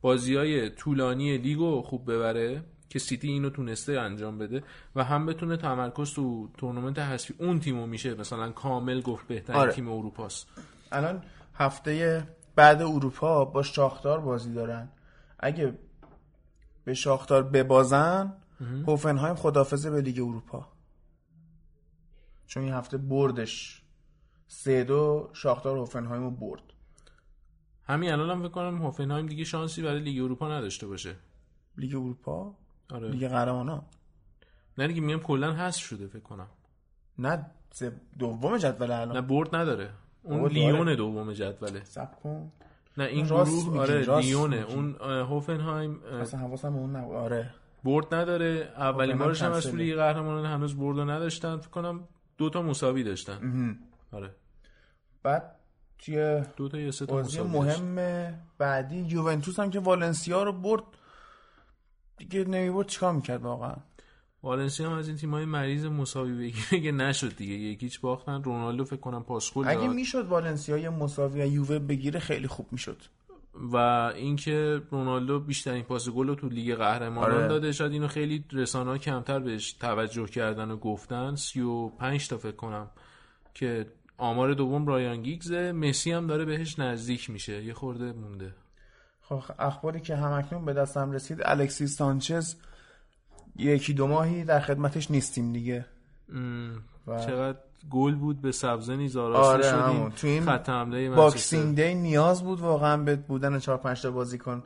بازی 0.00 0.36
های 0.36 0.70
طولانی 0.70 1.38
لیگو 1.38 1.82
خوب 1.82 2.12
ببره 2.12 2.64
که 2.88 2.98
سیتی 2.98 3.28
اینو 3.28 3.50
تونسته 3.50 4.00
انجام 4.00 4.38
بده 4.38 4.62
و 4.96 5.04
هم 5.04 5.26
بتونه 5.26 5.56
تمرکز 5.56 6.14
تو 6.14 6.48
تورنمنت 6.58 6.98
حذفی 6.98 7.34
اون 7.38 7.60
تیمو 7.60 7.86
میشه 7.86 8.14
مثلا 8.14 8.50
کامل 8.50 9.00
گفت 9.00 9.26
بهترین 9.26 9.60
آره. 9.60 9.72
تیم 9.72 9.88
اروپاست. 9.88 10.46
الان 10.92 11.22
هفته 11.54 12.22
بعد 12.56 12.82
اروپا 12.82 13.44
با 13.44 13.62
شاختار 13.62 14.20
بازی 14.20 14.54
دارن. 14.54 14.88
اگه 15.38 15.78
به 16.84 16.94
شاختار 16.94 17.42
ببازن 17.42 18.32
هوفنهایم 18.86 19.34
خدافزه 19.34 19.90
به 19.90 20.00
لیگ 20.00 20.18
اروپا. 20.18 20.68
چون 22.50 22.62
این 22.62 22.72
هفته 22.72 22.96
بردش. 22.96 23.82
سه 24.46 24.84
دو 24.84 25.30
شاختار 25.32 25.78
هوفنهایم 25.78 26.22
رو 26.22 26.30
برد. 26.30 26.62
همین 27.84 28.12
الان 28.12 28.30
هم 28.30 28.42
فکر 28.42 28.48
کنم 28.48 28.82
هوفنهایم 28.82 29.26
دیگه 29.26 29.44
شانسی 29.44 29.82
برای 29.82 30.00
لیگ 30.00 30.22
اروپا 30.22 30.48
نداشته 30.48 30.86
باشه. 30.86 31.16
لیگ 31.76 31.94
اروپا؟ 31.94 32.54
آره. 32.90 33.08
لیگ 33.08 33.28
قهرمانا؟ 33.28 33.84
نه 34.78 34.88
دیگه 34.88 35.00
میگم 35.00 35.18
کلا 35.18 35.52
هست 35.52 35.78
شده 35.78 36.06
فکر 36.06 36.22
کنم. 36.22 36.46
نه 37.18 37.46
دوم 38.18 38.58
جدول 38.58 38.90
الان. 38.90 39.16
نه 39.16 39.22
برد 39.22 39.56
نداره. 39.56 39.90
اون 40.22 40.50
لیون 40.50 40.94
دوم 40.94 41.32
جدوله. 41.32 41.84
سب 41.84 42.20
کن. 42.22 42.52
نه 42.96 43.04
این 43.04 43.26
گروه 43.26 43.80
آره 43.80 44.20
لیونه. 44.20 44.56
اون 44.56 44.96
هوفنهایم 45.00 46.02
اصلا 46.04 46.40
حواسم 46.40 46.76
اون 46.76 46.96
نبود. 46.96 47.16
آره. 47.16 47.54
برد 47.84 48.14
نداره. 48.14 48.72
اولین 48.76 49.18
بارش 49.18 49.42
هم 49.42 49.52
از 49.52 49.74
لیگ 49.74 49.96
قهرمانان 49.96 50.46
هنوز 50.46 50.76
برد 50.76 50.98
نداشتن. 51.10 51.56
فکر 51.56 51.70
کنم 51.70 52.08
دو 52.40 52.50
تا 52.50 52.62
مساوی 52.62 53.04
داشتن. 53.04 53.78
آره. 54.12 54.34
بعد 55.22 55.56
توی 55.98 56.42
دو 56.56 56.68
تا 56.68 56.78
یا 56.78 56.90
سه 56.90 57.06
تا 57.06 57.14
بازی 57.14 57.40
مهم 57.40 57.94
بعدی 58.58 58.96
یوونتوس 58.96 59.60
هم 59.60 59.70
که 59.70 59.80
والنسیا 59.80 60.42
رو 60.42 60.52
برد. 60.52 60.82
دیگه 62.16 62.44
نمی‌برد 62.44 62.86
چیکار 62.86 63.12
می‌کرد 63.12 63.42
واقعا؟ 63.42 63.76
والنسیا 64.42 64.90
هم 64.90 64.98
از 64.98 65.08
این 65.08 65.16
تیمای 65.16 65.44
مریض 65.44 65.84
مساوی 65.84 66.38
بگیره 66.38 66.80
که 66.84 66.92
نشد 66.92 67.36
دیگه؟ 67.36 67.54
یکیچ 67.54 68.00
باختن؟ 68.00 68.42
رونالدو 68.42 68.84
فکر 68.84 69.00
کنم 69.00 69.22
پاسکول 69.22 69.68
اگه 69.68 69.88
می‌شد 69.88 70.26
والنسیا 70.26 70.78
یه 70.78 70.90
مساوی 70.90 71.48
یووه 71.48 71.78
بگیره 71.78 72.20
خیلی 72.20 72.46
خوب 72.46 72.72
می‌شد. 72.72 73.02
و 73.54 73.76
اینکه 74.16 74.82
رونالدو 74.90 75.40
بیشترین 75.40 75.82
پاس 75.82 76.08
گل 76.08 76.26
رو 76.28 76.34
تو 76.34 76.48
لیگ 76.48 76.74
قهرمانان 76.74 77.32
آره. 77.34 77.48
داده. 77.48 77.72
شاید 77.72 77.92
اینو 77.92 78.08
خیلی 78.08 78.44
رسانه‌ها 78.52 78.98
کمتر 78.98 79.38
بهش 79.38 79.72
توجه 79.72 80.26
کردن 80.26 80.70
و 80.70 80.76
گفتن. 80.76 81.34
35 81.34 82.28
تا 82.28 82.36
فکر 82.38 82.56
کنم 82.56 82.90
که 83.54 83.86
آمار 84.18 84.54
دوم 84.54 84.86
رایان 84.86 85.22
گیگزه 85.22 85.72
مسی 85.72 86.12
هم 86.12 86.26
داره 86.26 86.44
بهش 86.44 86.78
نزدیک 86.78 87.30
میشه. 87.30 87.64
یه 87.64 87.74
خورده 87.74 88.12
مونده. 88.12 88.54
خب 89.20 89.42
اخباری 89.58 90.00
که 90.00 90.16
همکنون 90.16 90.64
به 90.64 90.72
دستم 90.72 91.12
رسید 91.12 91.38
الکسیس 91.44 91.96
سانچز 91.96 92.54
یکی 93.56 93.94
دو 93.94 94.06
ماهی 94.06 94.44
در 94.44 94.60
خدمتش 94.60 95.10
نیستیم 95.10 95.52
دیگه. 95.52 95.86
و- 97.06 97.18
چقدر 97.26 97.58
گل 97.90 98.14
بود 98.14 98.40
به 98.40 98.52
سبزه 98.52 98.96
نیز 98.96 99.16
آره،. 99.16 99.62
شدیم. 99.62 100.08
تو 100.08 100.26
این 100.26 100.44
خط 100.44 100.68
حمله. 100.68 101.10
Boxing 101.10 101.76
Day 101.76 101.94
نیاز 101.94 102.42
بود 102.42 102.60
واقعا 102.60 102.96
به 102.96 103.16
بودن 103.16 103.58
4 103.58 103.76
5 103.76 104.02
تا 104.02 104.10
بازیکن. 104.10 104.62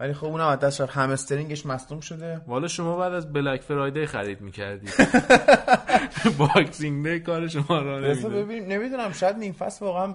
ولی 0.00 0.12
خب 0.12 0.26
اونم 0.26 0.46
از 0.46 0.58
دست 0.58 0.80
رفت. 0.80 0.92
همسترینگش 0.92 1.66
مصدوم 1.66 2.00
شده. 2.00 2.40
والا 2.46 2.68
شما 2.68 2.96
بعد 2.96 3.12
از 3.12 3.32
Black 3.32 3.60
Friday 3.60 4.06
خرید 4.06 4.40
می‌کردید. 4.40 4.90
Boxing 6.38 7.08
Day 7.08 7.20
کار 7.20 7.48
شما 7.48 7.78
را 7.78 8.00
نمیده 8.00 8.28
ببین 8.28 8.66
نمی‌دونم 8.66 9.12
شاید 9.12 9.36
نیم 9.36 9.52
فصل 9.52 9.84
واقعا 9.84 10.14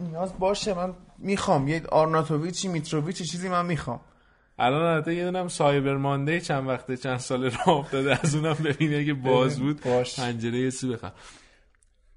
نیاز 0.00 0.38
باشه. 0.38 0.74
من 0.74 0.94
می‌خوام. 1.18 1.68
یه 1.68 1.82
آرناتوویچی 1.92 2.68
میتروویچی 2.68 3.24
چیزی 3.24 3.48
من 3.48 3.66
می‌خوام. 3.66 4.00
الان 4.58 4.82
البته 4.82 5.14
یه 5.14 5.24
دونم 5.24 5.48
Cyber 5.48 5.96
Monday 5.96 6.40
چند 6.40 6.68
وقته 6.68 6.96
چند 6.96 7.18
سال 7.18 7.44
راه 7.44 7.68
افتاده. 7.68 8.18
از 8.22 8.34
اونم 8.34 8.56
ببینه 8.64 9.04
که 9.04 9.14
باز 9.14 9.60
بود. 9.60 9.80
پنجره 10.16 10.58
یه 10.58 10.70
سی 10.70 10.88
بخر 10.88 11.12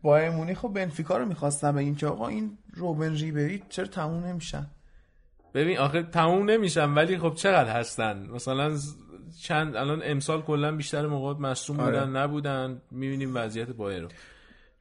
با 0.06 0.32
مونیخ 0.32 0.64
و 0.64 0.70
بنفیکا 0.70 1.18
رو 1.18 1.26
می‌خواستم 1.26 1.76
بگیم 1.76 1.96
که 1.96 2.08
آقا 2.08 2.28
این 2.28 2.58
روبن 2.74 3.16
ریبری 3.16 3.64
چرا 3.70 3.86
تموم 3.86 4.26
نمیشن؟ 4.26 4.68
ببین 5.54 5.78
آخه 5.78 6.04
تموم 6.04 6.50
نمیشن 6.50 6.94
ولی 6.94 7.18
خب 7.18 7.34
چقدر 7.36 7.80
هستن؟ 7.80 8.28
مثلا 8.34 8.78
چند 9.42 9.76
الان 9.76 10.02
امسال 10.06 10.42
کلا 10.42 10.72
بیشتر 10.76 11.08
موقع 11.08 11.40
مصوم 11.40 11.80
آره. 11.80 12.00
بودن 12.00 12.18
نبودن. 12.18 12.82
می‌بینیم 12.92 13.32
وضعیت 13.36 13.70
بایر 13.70 14.02
رو. 14.02 14.08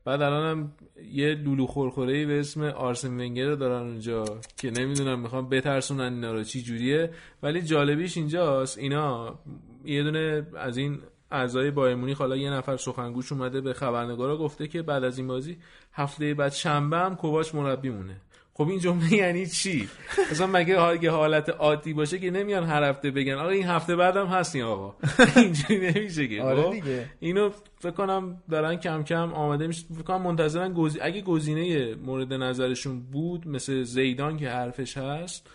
بعد 0.04 0.22
الان 0.22 0.50
هم 0.50 0.72
یه 1.12 1.34
لولو 1.34 1.66
خورخوره 1.66 2.26
به 2.26 2.40
اسم 2.40 2.62
آرسن 2.62 3.08
ونگر 3.08 3.46
رو 3.46 3.56
دارن 3.56 3.82
اونجا 3.82 4.24
که 4.56 4.70
نمی‌دونم 4.70 5.20
می‌خوام 5.20 5.48
بترسونن 5.48 6.14
اینا 6.14 6.32
رو 6.32 6.42
چی 6.42 6.62
جوریه. 6.62 7.10
ولی 7.42 7.62
جالبیش 7.62 8.16
اینجاست 8.16 8.78
اینا 8.78 9.38
یه 9.84 10.02
دونه 10.02 10.46
از 10.56 10.76
این 10.76 10.98
اعضای 11.34 11.70
بایر 11.70 11.94
مونیخ 11.94 12.18
حالا 12.18 12.36
یه 12.36 12.50
نفر 12.50 12.76
سخنگوش 12.76 13.32
اومده 13.32 13.60
به 13.60 13.72
خبرنگارا 13.72 14.36
گفته 14.36 14.68
که 14.68 14.82
بعد 14.82 15.04
از 15.04 15.18
این 15.18 15.26
بازی 15.26 15.56
هفته 15.92 16.34
بعد 16.34 16.52
شنبه 16.52 16.96
هم 16.98 17.16
کوواچ 17.16 17.54
مربی 17.54 17.90
مونه 17.90 18.16
خب 18.56 18.68
این 18.68 18.78
جمله 18.78 19.12
یعنی 19.24 19.46
چی 19.46 19.88
مثلا 20.30 20.46
مگه 20.46 20.80
اگه 20.80 21.10
حالت 21.10 21.48
عادی 21.48 21.92
باشه 21.92 22.18
که 22.18 22.30
نمیان 22.30 22.64
هر 22.64 22.82
هفته 22.82 23.10
بگن 23.10 23.32
آقا 23.32 23.48
این 23.48 23.66
هفته 23.66 23.96
بعدم 23.96 24.26
هستین 24.26 24.62
آقا 24.62 24.94
اینجوری 25.36 25.90
نمیشه 25.90 26.28
که 26.28 26.42
آره 26.42 26.62
خب؟ 26.62 26.72
دیگه. 26.72 27.06
اینو 27.20 27.50
فکر 27.78 27.90
کنم 27.90 28.42
دارن 28.50 28.76
کم 28.76 29.02
کم 29.02 29.32
آماده 29.32 29.66
میشه 29.66 29.84
فکر 29.94 30.02
کنم 30.02 30.22
منتظرن 30.22 30.72
گزی... 30.72 31.00
اگه 31.00 31.20
گزینه 31.20 31.94
مورد 31.94 32.32
نظرشون 32.32 33.00
بود 33.00 33.48
مثل 33.48 33.82
زیدان 33.82 34.36
که 34.36 34.48
حرفش 34.48 34.96
هست 34.96 35.50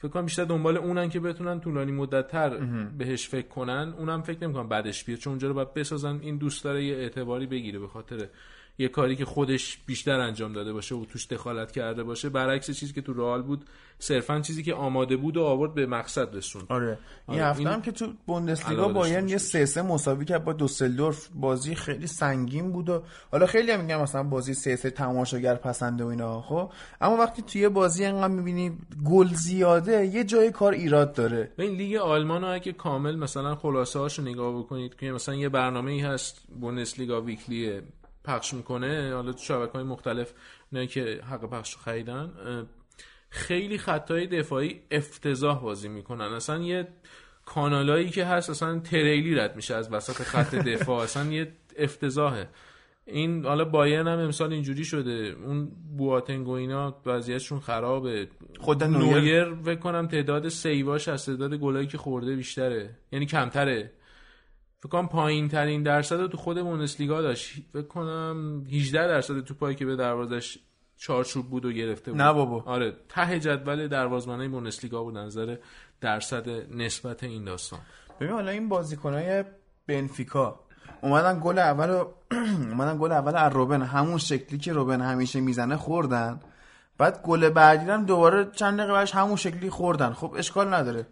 فکر 0.00 0.08
کنم 0.08 0.24
بیشتر 0.24 0.44
دنبال 0.44 0.76
اونن 0.76 1.08
که 1.08 1.20
بتونن 1.20 1.60
طولانی 1.60 1.92
مدتتر 1.92 2.56
بهش 2.98 3.28
فکر 3.28 3.48
کنن. 3.48 3.94
اونم 3.98 4.22
فکر 4.22 4.44
نمی‌کنم 4.44 4.68
بعدش 4.68 5.04
بیاد 5.04 5.18
چون 5.18 5.30
اونجا 5.30 5.48
رو 5.48 5.54
باید 5.54 5.74
بسازن. 5.74 6.18
این 6.22 6.36
دوست 6.36 6.64
داره 6.64 6.84
یه 6.84 6.94
اعتباری 6.96 7.46
بگیره 7.46 7.78
به 7.78 7.88
خاطر 7.88 8.26
یه 8.78 8.88
کاری 8.88 9.16
که 9.16 9.24
خودش 9.24 9.78
بیشتر 9.86 10.20
انجام 10.20 10.52
داده 10.52 10.72
باشه 10.72 10.94
و 10.94 11.04
توش 11.04 11.26
دخالت 11.26 11.72
کرده 11.72 12.02
باشه 12.02 12.28
برعکس 12.28 12.70
چیزی 12.70 12.92
که 12.92 13.00
تو 13.00 13.12
رئال 13.12 13.42
بود 13.42 13.64
صرفا 13.98 14.40
چیزی 14.40 14.62
که 14.62 14.74
آماده 14.74 15.16
بود 15.16 15.36
و 15.36 15.42
آورد 15.42 15.74
به 15.74 15.86
مقصد 15.86 16.36
رسوند. 16.36 16.66
آره. 16.68 16.98
این 17.28 17.40
آره، 17.40 17.50
هفته 17.50 17.60
این 17.60 17.68
هم 17.68 17.82
که 17.82 17.92
تو 17.92 18.12
بوندسلیگا 18.26 18.82
داشته 18.82 18.94
بایرن 18.94 19.28
یه. 19.28 19.38
سه 19.38 19.66
سه 19.66 19.82
مساوی 19.82 20.24
کرد 20.24 20.44
با 20.44 20.52
دوسلدورف. 20.52 21.28
بازی 21.34 21.74
خیلی 21.74 22.06
سنگین 22.06 22.72
بود 22.72 22.88
و 22.88 23.02
حالا 23.32 23.46
خیلی 23.46 23.70
هم 23.70 23.80
میگن 23.80 24.02
مثلا 24.02 24.22
بازی 24.22 24.54
سه 24.54 24.76
سه 24.76 24.90
تماشاگر 24.90 25.54
پسنده 25.54 26.04
و 26.04 26.06
اینا 26.06 26.42
خب؟ 26.42 26.70
اما 27.00 27.16
وقتی 27.16 27.42
توی 27.42 27.68
بازی 27.68 28.04
انقدر 28.04 28.34
می‌بینی 28.34 28.78
گل 29.04 29.28
زیاده 29.34 30.06
یه 30.06 30.24
جای 30.24 30.50
کار 30.50 30.72
ایراد 30.72 31.12
داره. 31.12 31.50
این 31.58 31.76
لیگ 31.76 31.96
آلمان 31.96 32.42
رو 32.42 32.52
اگه 32.52 32.72
کامل 32.72 33.16
مثلا 33.16 33.54
خلاصه 33.54 33.98
هاشو 33.98 34.22
نگاه 34.22 34.58
بکنید 34.58 34.96
که 34.96 35.12
مثلا 35.12 35.34
یه 35.34 35.48
برنامه 35.48 35.90
ای 35.90 36.00
هست 36.00 36.42
بوندسلیگا 36.60 37.20
ویکلی 37.20 37.80
پخش 38.24 38.54
می‌کنه 38.54 39.14
حالا 39.14 39.32
تو 39.32 39.38
شبکه 39.38 39.72
های 39.72 39.82
مختلف 39.82 40.32
نه 40.72 40.86
که 40.86 41.20
حق 41.30 41.50
پخش 41.50 41.74
رو 41.74 41.80
خریدن 41.80 42.30
خیلی 43.30 43.78
خطای 43.78 44.26
دفاعی 44.26 44.80
افتضاح 44.90 45.60
بازی 45.60 45.88
می‌کنن. 45.88 46.24
اصلا 46.24 46.58
یه 46.62 46.88
کانالایی 47.44 48.10
که 48.10 48.24
هست 48.24 48.50
اصلا 48.50 48.78
تریلی 48.78 49.34
رد 49.34 49.56
میشه 49.56 49.74
از 49.74 49.92
وسط 49.92 50.22
خط 50.22 50.54
دفاع. 50.54 51.02
اصلا 51.04 51.32
یه 51.32 51.52
افتضاحه. 51.78 52.48
این 53.06 53.46
حالا 53.46 53.64
بایرن 53.64 54.08
هم 54.08 54.18
امسال 54.18 54.52
اینجوری 54.52 54.84
شده. 54.84 55.36
اون 55.46 55.70
بواتنگ 55.96 56.48
و 56.48 56.50
اینا 56.50 57.00
وضعیتشون 57.06 57.60
خرابه. 57.60 58.28
خود 58.58 58.84
نویر 58.84 59.14
نویر 59.14 59.54
فکر 59.64 59.80
کنم 59.80 60.06
تعداد 60.06 60.48
سیواش 60.48 61.08
از 61.08 61.26
تعداد 61.26 61.54
گلایی 61.54 61.86
که 61.86 61.98
خورده 61.98 62.36
بیشتره. 62.36 62.90
یعنی 63.12 63.26
کمتره. 63.26 63.92
فکر 64.80 64.88
کنم 64.88 65.08
پایین 65.08 65.48
ترین 65.48 65.82
درصد 65.82 66.20
رو 66.20 66.28
تو 66.28 66.36
خود 66.36 66.62
بوندسلیگا 66.62 67.22
داشت. 67.22 67.54
فکر 67.72 67.86
کنم 67.86 68.64
18 68.72 69.06
درصد 69.06 69.40
تو 69.40 69.54
پایی 69.54 69.76
که 69.76 69.86
به 69.86 69.96
دروازش 69.96 70.58
چارچوب 70.96 71.46
بود 71.46 71.64
و 71.64 71.72
گرفته 71.72 72.10
بود. 72.10 72.20
نه 72.20 72.32
بابا. 72.32 72.62
آره 72.66 72.96
ته 73.08 73.40
جدول 73.40 73.88
دروازه‌بانای 73.88 74.48
بوندسلیگا 74.48 75.02
بود 75.02 75.18
نظر 75.18 75.56
درصد 76.00 76.48
نسبت 76.76 77.24
این 77.24 77.44
داستان. 77.44 77.80
ببین 78.20 78.32
حالا 78.32 78.50
این 78.50 78.68
بازیکنای 78.68 79.44
بنفیکا 79.86 80.60
اومدن 81.02 81.40
گل 81.42 81.58
اول 81.58 81.90
اومدن 82.70 82.98
گل 82.98 83.12
اول 83.12 83.36
از 83.36 83.52
روبن. 83.52 83.82
همون 83.82 84.18
شکلی 84.18 84.58
که 84.58 84.72
روبن 84.72 85.00
همیشه 85.00 85.40
می‌زنه 85.40 85.76
خوردن. 85.76 86.40
بعد 86.98 87.22
گل 87.22 87.48
بعدی 87.48 87.90
هم 87.90 88.04
دوباره 88.04 88.50
چند 88.52 88.78
دقیقه 88.78 88.92
بعدش 88.92 89.14
همون 89.14 89.36
شکلی 89.36 89.70
خوردن. 89.70 90.12
خب 90.12 90.34
اشکال 90.36 90.74
نداره. 90.74 91.06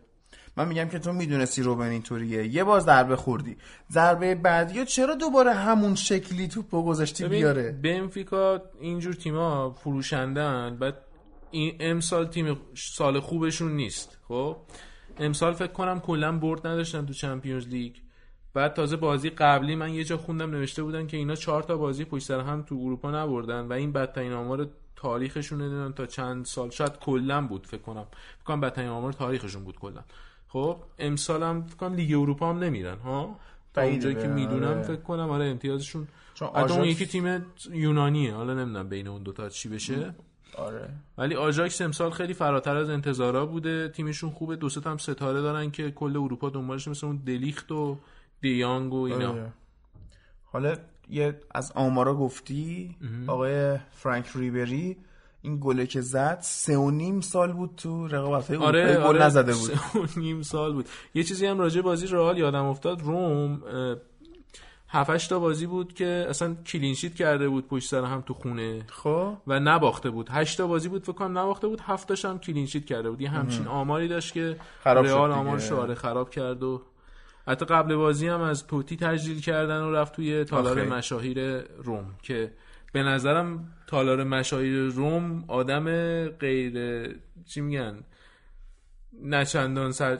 من 0.58 0.68
میگم 0.68 0.88
که 0.88 0.98
تو 0.98 1.12
می‌دونستی 1.12 1.62
روبن 1.62 1.88
اینطوریه. 1.88 2.46
یه 2.46 2.64
باز 2.64 2.84
ضربه 2.84 3.16
خوردی. 3.16 3.56
ضربه 3.92 4.34
بعدی 4.34 4.84
چرا 4.84 5.14
دوباره 5.14 5.54
همون 5.54 5.94
شکلی 5.94 6.48
توپو 6.48 6.84
گذاشتی 6.84 7.28
بیاره؟ 7.28 7.72
بنفیکا 7.72 8.60
اینجور 8.80 9.14
تیما 9.14 9.70
فروشندن 9.70 10.76
بعد 10.80 10.94
این 11.50 11.76
امسال 11.80 12.26
تیم 12.26 12.60
سال 12.74 13.20
خوبشون 13.20 13.72
نیست 13.72 14.18
خب؟ 14.28 14.56
امسال 15.18 15.52
فکر 15.52 15.72
کنم 15.72 16.00
کلا 16.00 16.38
برد 16.38 16.66
نداشتن 16.66 17.06
تو 17.06 17.12
چمپیونز 17.12 17.68
لیگ. 17.68 17.92
بعد 18.54 18.74
تازه 18.74 18.96
بازی 18.96 19.30
قبلی 19.30 19.74
من 19.74 19.94
یه 19.94 20.04
جا 20.04 20.16
خوندم 20.16 20.50
نوشته 20.50 20.82
بودن 20.82 21.06
که 21.06 21.16
اینا 21.16 21.34
چهار 21.34 21.62
تا 21.62 21.76
بازی 21.76 22.04
پشت 22.04 22.26
سر 22.26 22.40
هم 22.40 22.62
تو 22.62 22.74
اروپا 22.74 23.10
نبردن 23.10 23.60
و 23.60 23.72
این 23.72 23.92
بدترین 23.92 24.32
آمار 24.32 24.68
تاریخشون 24.96 25.60
نمی‌دونم 25.60 25.92
تا 25.92 26.06
چند 26.06 26.44
سال. 26.44 26.70
شاید 26.70 26.98
کلا 26.98 27.46
بود 27.46 27.66
فکر 27.66 27.82
کنم. 27.82 28.06
فکر 28.38 28.44
کنم 28.44 28.60
بدترین 28.60 28.88
آمار 28.88 29.12
تاریخشون 29.12 29.64
بود 29.64 29.78
کلا. 29.78 30.00
خب 30.48 30.76
امسال 30.98 31.42
هم 31.42 31.66
فکر 31.66 31.76
کنم 31.76 31.94
لیگ 31.94 32.20
اروپا 32.20 32.50
هم 32.50 32.58
نمیرن 32.58 32.98
ها؟ 32.98 33.36
تا 33.74 33.82
اونجایی 33.82 34.14
که 34.14 34.20
برن، 34.20 34.32
می‌دونم. 34.32 34.82
فکر 34.82 35.00
کنم 35.00 35.30
آره 35.30 35.44
امتیازشون 35.44 36.08
چون 36.34 36.48
حتی 36.54 36.74
اون 36.74 36.84
یکی 36.84 37.06
تیم 37.06 37.44
یونانیه 37.72 38.34
حالا 38.34 38.54
نمی‌دونم 38.54 38.88
بین 38.88 39.08
اون 39.08 39.22
دوتا 39.22 39.48
چی 39.48 39.68
بشه. 39.68 40.14
آره. 40.54 40.88
ولی 41.18 41.34
آژاکس 41.34 41.80
امسال 41.80 42.10
خیلی 42.10 42.34
فراتر 42.34 42.76
از 42.76 42.90
انتظارا 42.90 43.46
بوده. 43.46 43.88
تیمشون 43.88 44.30
خوبه. 44.30 44.56
دو 44.56 44.68
سه 44.68 44.80
هم 44.80 44.96
ستاره 44.96 45.40
دارن 45.40 45.70
که 45.70 45.90
کل 45.90 46.16
اروپا 46.16 46.50
دنبالش 46.50 46.88
مثل 46.88 47.06
اون 47.06 47.16
دلیخت 47.16 47.72
و 47.72 47.98
دیانگ 48.40 48.92
و 48.92 49.02
اینا. 49.02 49.30
آره. 49.30 49.52
حالا 50.44 50.76
یه 51.10 51.40
از 51.54 51.72
آمارا 51.74 52.14
گفتی 52.14 52.96
آقای 53.26 53.78
فرانک 53.92 54.26
ریبری. 54.34 54.96
این 55.42 55.58
گله 55.60 55.86
که 55.86 56.00
زد 56.00 56.38
سه 56.40 56.76
و 56.76 56.90
نیم 56.90 57.20
سال 57.20 57.52
بود 57.52 57.70
تو 57.76 58.08
رقابت 58.08 58.48
های 58.48 58.56
آره 58.56 58.96
گل 58.96 59.02
آره. 59.02 59.24
نزده 59.24 59.52
بود. 59.52 59.62
سه 59.62 59.98
و 59.98 60.06
نیم 60.16 60.42
سال 60.42 60.72
بود. 60.72 60.88
یه 61.14 61.22
چیزی 61.22 61.46
هم 61.46 61.58
راجع 61.58 61.80
بازی 61.80 62.06
رئال 62.06 62.38
یادم 62.38 62.64
افتاد. 62.64 63.02
روم 63.02 63.62
هفتش 64.88 65.26
تا 65.26 65.38
بازی 65.38 65.66
بود 65.66 65.92
که 65.92 66.26
اصلا 66.28 66.54
clean 66.54 66.84
sheet 66.84 67.14
کرده 67.14 67.48
بود 67.48 67.68
پشت 67.68 67.88
سر 67.88 68.04
هم 68.04 68.20
تو 68.20 68.34
خونه. 68.34 68.82
خب. 68.88 69.34
و 69.46 69.60
نباخته 69.60 70.10
بود. 70.10 70.28
هشت 70.30 70.58
تا 70.58 70.66
بازی 70.66 70.88
بود 70.88 71.02
فکر 71.02 71.12
کنم 71.12 71.38
نباخته 71.38 71.68
بود. 71.68 71.80
هفتاش 71.80 72.24
هم 72.24 72.38
clean 72.38 72.61
sheet 72.61 72.84
کرده 72.84 73.10
بود. 73.10 73.20
یه 73.20 73.30
همچین 73.30 73.66
آماری 73.66 74.08
داشت 74.08 74.34
که 74.34 74.56
رئال. 74.84 75.32
آمارش 75.32 75.70
رو 75.70 75.76
آره 75.76 75.94
خراب 75.94 76.30
کرد 76.30 76.62
و 76.62 76.82
حتی 77.46 77.64
قبل 77.64 77.96
بازی 77.96 78.28
هم 78.28 78.40
از 78.40 78.66
توتی 78.66 78.96
تجلیل 78.96 79.40
کردن 79.40 79.80
و 79.80 79.92
رفت 79.92 80.16
توی 80.16 80.44
تالار. 80.44 80.84
مشاهیر 80.84 81.60
روم 81.60 82.04
که 82.22 82.52
به 82.92 83.02
نظرم 83.02 83.74
تالار 83.86 84.24
مشاهیر 84.24 84.78
روم 84.78 85.44
آدم 85.48 85.84
غیر 86.28 86.74
چی 87.46 87.60
میگن؟ 87.60 88.04
نه 89.22 89.44
چندان 89.44 89.92
سر 89.92 90.18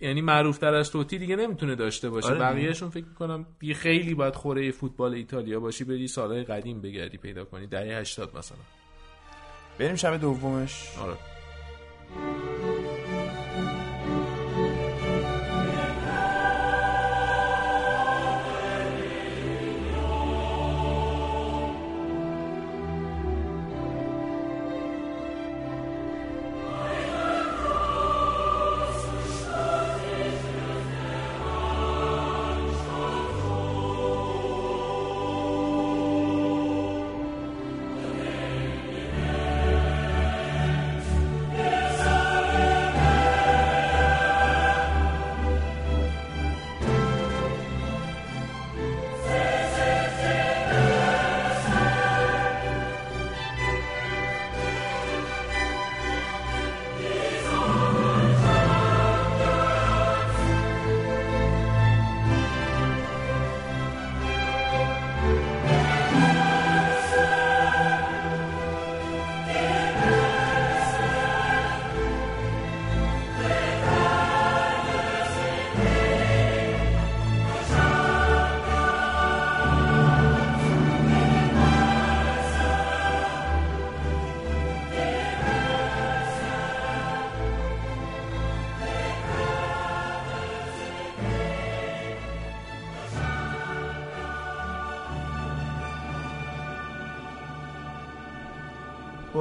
یعنی 0.00 0.20
معروف 0.20 0.58
تر 0.58 0.74
از 0.74 0.90
توتی 0.90 1.18
دیگه 1.18 1.36
نمی‌تونه 1.36 1.74
داشته 1.74 2.10
باشه. 2.10 2.28
آره 2.28 2.38
بقیهشون 2.38 2.90
فکر 2.90 3.12
کنم 3.18 3.46
دیگه 3.58 3.74
خیلی 3.74 4.14
باید 4.14 4.34
خوره 4.34 4.70
فوتبال 4.70 5.14
ایتالیا 5.14 5.60
باشی 5.60 5.84
بری 5.84 6.08
سالهای 6.08 6.44
قدیم 6.44 6.80
بگردی 6.80 7.16
پیدا 7.18 7.44
کنی 7.44 7.66
دهه 7.66 7.98
80 7.98 8.38
مثلا. 8.38 8.58
بریم 9.78 9.94
شب 9.94 10.16
دومش. 10.16 10.88
آره. 10.98 11.16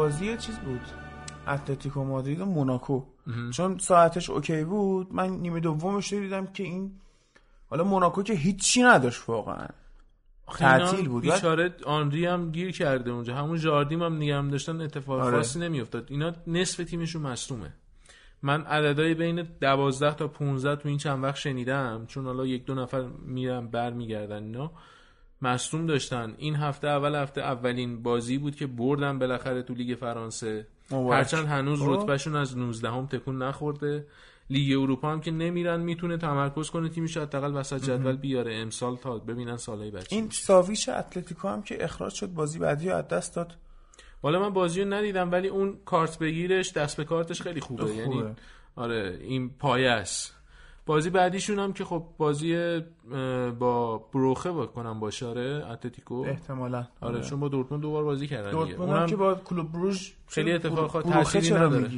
بازی 0.07 0.37
چیز 0.37 0.59
بود. 0.59 0.81
اتلتیکو 1.47 2.03
مادرید 2.03 2.41
و 2.41 2.45
موناکو. 2.45 3.03
چون 3.53 3.77
ساعتش 3.77 4.29
اوکی 4.29 4.63
بود 4.63 5.13
من 5.13 5.29
نیمه 5.29 5.59
دومش 5.59 6.13
دیدم 6.13 6.45
که 6.45 6.63
این 6.63 6.91
حالا 7.69 7.83
موناکو 7.83 8.23
که 8.23 8.33
هیچی 8.33 8.83
نداشت 8.83 9.29
واقعا. 9.29 9.67
تعطیل 10.57 11.09
بود. 11.09 11.23
بیچاره 11.23 11.75
آنری 11.85 12.25
هم 12.25 12.51
گیر 12.51 12.71
کرده 12.71 13.11
اونجا. 13.11 13.35
همون 13.35 13.57
جاردیم 13.57 14.03
هم 14.03 14.15
نگه 14.15 14.41
داشتن 14.41 14.81
اتفاق 14.81 15.19
آره. 15.19 15.37
خاصی 15.37 15.59
نمیافتاد. 15.59 16.07
اینا 16.09 16.33
نصف 16.47 16.83
تیمشون 16.83 17.21
مصدومه. 17.21 17.73
من 18.41 18.61
عددهای 18.61 19.13
بین 19.13 19.47
12 19.61 20.13
تا 20.13 20.27
15 20.27 20.75
تو 20.75 20.89
این 20.89 20.97
چند 20.97 21.23
وقت 21.23 21.35
شنیدم 21.35 22.05
چون 22.07 22.25
حالا 22.25 22.45
یک 22.45 22.65
دو 22.65 22.75
نفر 22.75 23.01
میرن 23.25 23.67
بر 23.67 23.93
میگردن 23.93 24.43
اینا. 24.43 24.71
مصدوم 25.41 25.85
داشتن. 25.85 26.33
این 26.37 26.55
هفته 26.55 26.87
اول 26.87 27.15
هفته 27.15 27.41
اولین 27.41 28.03
بازی 28.03 28.37
بود 28.37 28.55
که 28.55 28.67
بردن 28.67 29.19
بالاخره 29.19 29.61
تو 29.61 29.73
لیگ 29.73 29.97
فرانسه. 29.97 30.67
مبارک. 30.91 31.17
هرچند 31.17 31.47
هنوز 31.47 31.81
خب. 31.81 31.89
رتبهشون 31.89 32.35
از 32.35 32.57
19 32.57 32.89
هم 32.89 33.05
تکون 33.05 33.43
نخورده. 33.43 34.07
لیگ 34.49 34.79
اروپا 34.81 35.11
هم 35.11 35.21
که 35.21 35.31
نمیرن 35.31 35.79
می‌تونه 35.79 36.17
تمرکز 36.17 36.69
کنه 36.69 36.89
تیمش 36.89 37.17
حداقل 37.17 37.55
وسط 37.55 37.83
جدول 37.83 38.15
بیاره. 38.15 38.55
امسال 38.55 38.95
تا 38.95 39.17
ببینن 39.17 39.57
سالهای 39.57 39.91
بعد 39.91 40.07
چی 40.07 40.15
این 40.15 40.29
ساویچ 40.29 40.89
اتلتیکو 40.89 41.47
هم 41.47 41.61
که 41.61 41.83
اخراج 41.83 42.13
شد 42.13 42.27
بازی 42.27 42.59
بعدی 42.59 42.89
رو 42.89 42.95
از 42.95 43.07
دست 43.07 43.35
داد. 43.35 43.55
والا 44.23 44.39
من 44.39 44.49
بازی 44.49 44.81
رو 44.81 44.93
ندیدم 44.93 45.31
ولی 45.31 45.47
اون 45.47 45.77
کارت 45.85 46.19
بگیرش 46.19 46.73
دست 46.73 46.97
به 46.97 47.05
کارتش 47.05 47.41
خیلی 47.41 47.59
خوبه, 47.59 47.83
خوبه. 47.83 47.95
یعنی 47.95 48.23
آره 48.75 49.19
این 49.21 49.49
پایه 49.49 49.89
است. 49.89 50.36
بازی 50.87 51.09
بعدیشون 51.09 51.59
هم 51.59 51.73
که 51.73 51.85
خب 51.85 52.03
بازی 52.17 52.81
با 53.59 53.97
بروخه 53.97 54.51
بکنم 54.51 54.99
باشه 54.99 55.25
آره 55.25 55.65
اتلتیکو. 55.71 56.15
احتمالا. 56.15 56.87
آره 57.01 57.21
چون 57.21 57.39
با 57.39 57.47
دورتموند 57.47 57.81
دوبار 57.81 58.03
بازی 58.03 58.27
کردن 58.27 58.51
دورتموند 58.51 58.89
هم 58.89 59.05
که 59.05 59.15
با 59.15 59.35
کلوب 59.35 59.71
بروژ 59.71 60.11
خیلی 60.27 60.51
اتفاقات 60.51 61.03
بروخه 61.03 61.23
تأثیری 61.23 61.45
چرا 61.47 61.67
نداره. 61.67 61.91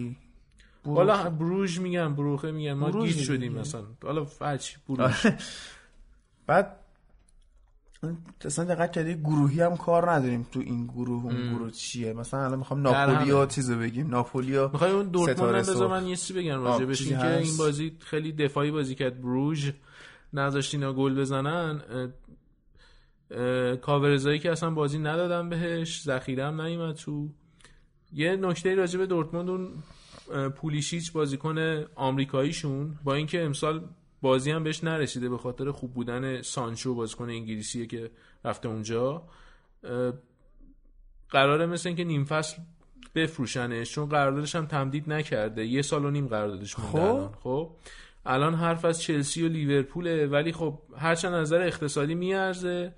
والا 0.85 1.29
بروژ 1.29 1.79
میگن 1.79 2.15
بروخه 2.15 2.51
میگن 2.51 2.73
ما 2.73 2.91
گیج 2.91 3.17
شدیم. 3.17 3.53
مثلا. 3.53 3.83
حالا 4.03 4.25
فچ 4.25 4.75
بروژ. 4.89 5.27
بعد 6.47 6.75
اصلا 8.45 8.65
دقت 8.65 8.91
کردی 8.91 9.15
گروهی 9.15 9.61
هم 9.61 9.77
کار 9.77 10.11
نداریم 10.11 10.47
تو 10.51 10.59
این 10.59 10.87
گروه 10.87 11.23
اون 11.23 11.53
گروه 11.53 11.71
چیه. 11.71 12.13
مثلا 12.13 12.45
الان 12.45 12.59
می‌خوام 12.59 12.81
ناپولی 12.81 13.31
و. 13.31 13.45
چیزو 13.45 13.79
بگیم. 13.79 14.07
ناپولی 14.07 14.55
و 14.55 14.69
می‌خوای 14.69 14.91
اون 14.91 15.07
دورتموند 15.07 15.55
بذار. 15.55 15.87
من 15.87 16.07
یه 16.07 16.15
چیزی 16.15 16.33
بگم 16.33 16.77
چیزی 16.93 17.13
این 17.13 17.21
که؟ 17.21 17.37
این 17.37 17.57
بازی 17.57 17.97
خیلی 17.99 18.31
دفاعی 18.31 18.71
بازی 18.71 18.95
کرد. 18.95 19.21
بروژ 19.21 19.71
نذاشت 20.33 20.73
اینا 20.73 20.93
گل 20.93 21.19
بزنن. 21.19 21.81
کاورزایی 23.81 24.39
که 24.39 24.51
اصلا 24.51 24.71
بازی 24.71 24.99
ندادن 24.99 25.49
بهش. 25.49 26.01
ذخیره 26.01 26.45
هم 26.45 26.61
نیومد 26.61 26.95
تو. 26.95 27.29
یه 28.13 28.35
نکته 28.35 28.75
راجع 28.75 28.99
به 28.99 29.05
دورتموند 29.05 29.49
اون 29.49 29.83
پولیشیچ 30.49 31.11
بازیکن 31.11 31.85
آمریکاییشون 31.95 32.99
با 33.03 33.13
اینکه 33.13 33.43
امسال 33.43 33.81
بازی 34.21 34.51
هم 34.51 34.63
بهش 34.63 34.83
نرسیده 34.83 35.29
به 35.29 35.37
خاطر 35.37 35.71
خوب 35.71 35.93
بودن 35.93 36.41
سانچو 36.41 36.95
بازیکن 36.95 37.29
انگلیسیه 37.29 37.85
که 37.85 38.11
رفته 38.45 38.69
اونجا. 38.69 39.23
قراره 41.29 41.65
مثل 41.65 41.89
اینکه 41.89 42.03
نیم 42.03 42.23
فصل 42.23 42.61
بفروشنش 43.15 43.91
چون 43.91 44.09
قراردادش 44.09 44.55
هم 44.55 44.65
تمدید 44.65 45.13
نکرده. 45.13 45.65
یه 45.65 45.81
سال 45.81 46.05
و 46.05 46.11
نیم 46.11 46.27
قراردادش 46.27 46.79
مونده 46.79 46.91
خب. 46.91 47.05
الان 47.05 47.33
خب؟ 47.43 47.71
الان 48.25 48.55
حرف 48.55 48.85
از 48.85 49.01
چلسی 49.01 49.43
و 49.43 49.47
لیورپوله 49.47 50.27
ولی 50.27 50.51
خب 50.51 50.79
هرچند 50.97 51.33
نظر 51.33 51.61
اقتصادی 51.61 52.15
میارزه 52.15 52.93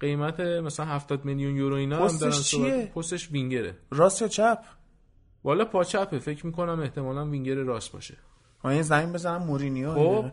قیمت 0.00 0.40
مثلا 0.40 0.86
70 0.86 1.24
میلیون 1.24 1.56
یورو 1.56 1.76
اینا 1.76 2.08
هم 2.08 2.18
دارن 2.18 2.32
چیه؟ 2.32 2.92
پستش 2.94 3.30
وینگره. 3.30 3.76
راست 3.90 4.22
یا 4.22 4.28
چپ؟ 4.28 4.58
والا 5.44 5.64
پا 5.64 5.75
چپه 5.75 6.18
فکر 6.18 6.46
می‌کنم 6.46 6.80
احتمالا 6.80 7.30
وینگر 7.30 7.54
راست 7.54 7.92
باشه. 7.92 8.16
یه 8.64 8.82
زنگ 8.82 9.12
بزنم 9.12 9.42
مورینیو 9.42 9.94
خب 9.94 10.30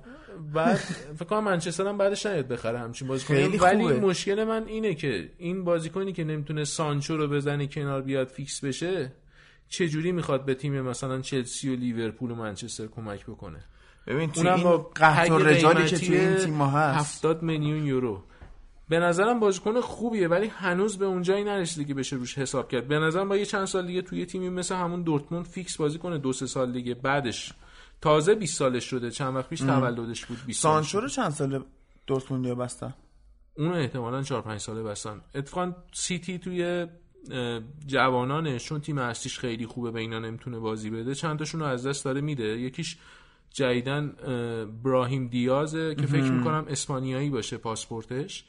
بعد 0.54 0.76
فکر 1.16 1.26
کنم 1.26 1.44
منچستر 1.44 1.88
هم 1.88 1.98
بعدش 1.98 2.26
نیاد 2.26 2.48
بخره 2.48 2.80
همچین 2.80 3.08
بازیکن 3.08 3.34
ولی 3.36 3.60
خوبه. 3.60 4.00
مشکل 4.00 4.44
من 4.44 4.68
اینه 4.68 4.96
که 4.96 5.32
این 5.38 5.64
بازیکنی 5.64 6.14
که 6.14 6.24
نمی‌تونه 6.24 6.64
سانچو 6.64 7.18
رو 7.18 7.28
بزنه 7.28 7.68
کنار 7.68 8.02
بیاد 8.02 8.28
فیکس 8.28 8.64
بشه 8.64 9.12
چه 9.70 9.88
جوری 9.88 10.12
می‌خواد 10.12 10.46
به 10.46 10.56
تیم 10.56 10.82
مثلا 10.82 11.22
چلسی 11.22 11.70
و 11.70 11.76
لیورپول 11.76 12.32
و 12.32 12.36
منچستر 12.36 12.88
کمک 12.88 13.26
بکنه؟ 13.26 13.60
ببین 14.08 14.32
تو 14.32 14.40
اونم 14.40 14.54
این 14.54 14.64
با 14.64 14.78
قحط‌الرجالی 14.96 15.86
که 15.86 15.98
تو 15.98 16.14
این 16.14 16.36
تیم 16.36 16.62
هست. 16.62 17.18
70 17.18 17.44
میلیون 17.44 17.86
یورو. 17.86 18.24
به 18.90 19.00
نظرم 19.00 19.40
بازیکن 19.40 19.82
خوبیه 19.82 20.28
ولی 20.28 20.48
هنوز 20.48 20.98
به 20.98 21.06
اونجایی 21.06 21.44
نرسیده 21.44 21.88
که 21.88 21.94
بشه 21.94 22.16
روش 22.16 22.38
حساب 22.38 22.70
کرد. 22.70 22.88
به 22.88 23.00
نظرم 23.00 23.30
با 23.30 23.38
یه 23.38 23.46
چند 23.46 23.66
سال 23.66 23.88
دیگه 23.88 24.02
توی 24.02 24.26
تیمی 24.26 24.50
مثل 24.50 24.76
همون 24.76 25.02
دورتموند 25.02 25.46
فیکس 25.46 25.78
بازی 25.78 25.98
کنه 25.98 26.18
دو 26.18 26.34
سه 26.34 26.46
سال 26.46 26.72
دیگه 26.72 26.94
بعدش 26.94 27.54
تازه 28.02 28.36
20 28.36 28.58
سالش 28.58 28.90
شده. 28.90 29.12
چند 29.12 29.36
وقت 29.36 29.50
پیش 29.50 29.60
تولدش 29.60 30.26
بود 30.26 30.38
20 30.46 30.62
سالش 30.62 30.74
سانچو 30.74 31.00
رو 31.00 31.08
چند 31.08 31.32
سال 31.32 31.64
دورتموندیا 32.08 32.56
بستن؟ 32.56 32.94
اونو 33.58 33.74
احتمالا 33.74 34.24
4 34.24 34.42
5 34.42 34.60
ساله 34.60 34.84
بستن. 34.84 35.22
اتفاقا 35.36 35.76
سیتی 35.94 36.40
توی 36.40 36.88
اه، 37.32 37.62
جوانانش 37.88 38.66
چون 38.66 38.82
تیم 38.82 38.98
اصلیش 38.98 39.40
خیلی 39.40 39.66
خوبه 39.66 39.92
به 39.92 40.00
اینا 40.00 40.20
نمی‌تونه 40.20 40.60
بازی 40.60 40.90
بده. 40.90 41.16
چند 41.16 41.40
تاشون 41.40 41.60
رو 41.62 41.66
از 41.66 41.88
دست 41.88 42.06
داره 42.06 42.22
میده. 42.22 42.44
یکیش 42.44 42.98
جدیدن 43.50 44.16
اه، 44.24 44.66
براهیم 44.66 45.28
دیازه 45.28 45.96
که 45.96 46.06
فکر 46.06 46.32
می‌کنم 46.32 46.66
اسپانیایی 46.70 47.30
باشه 47.30 47.58
پاسپورتش. 47.58 48.46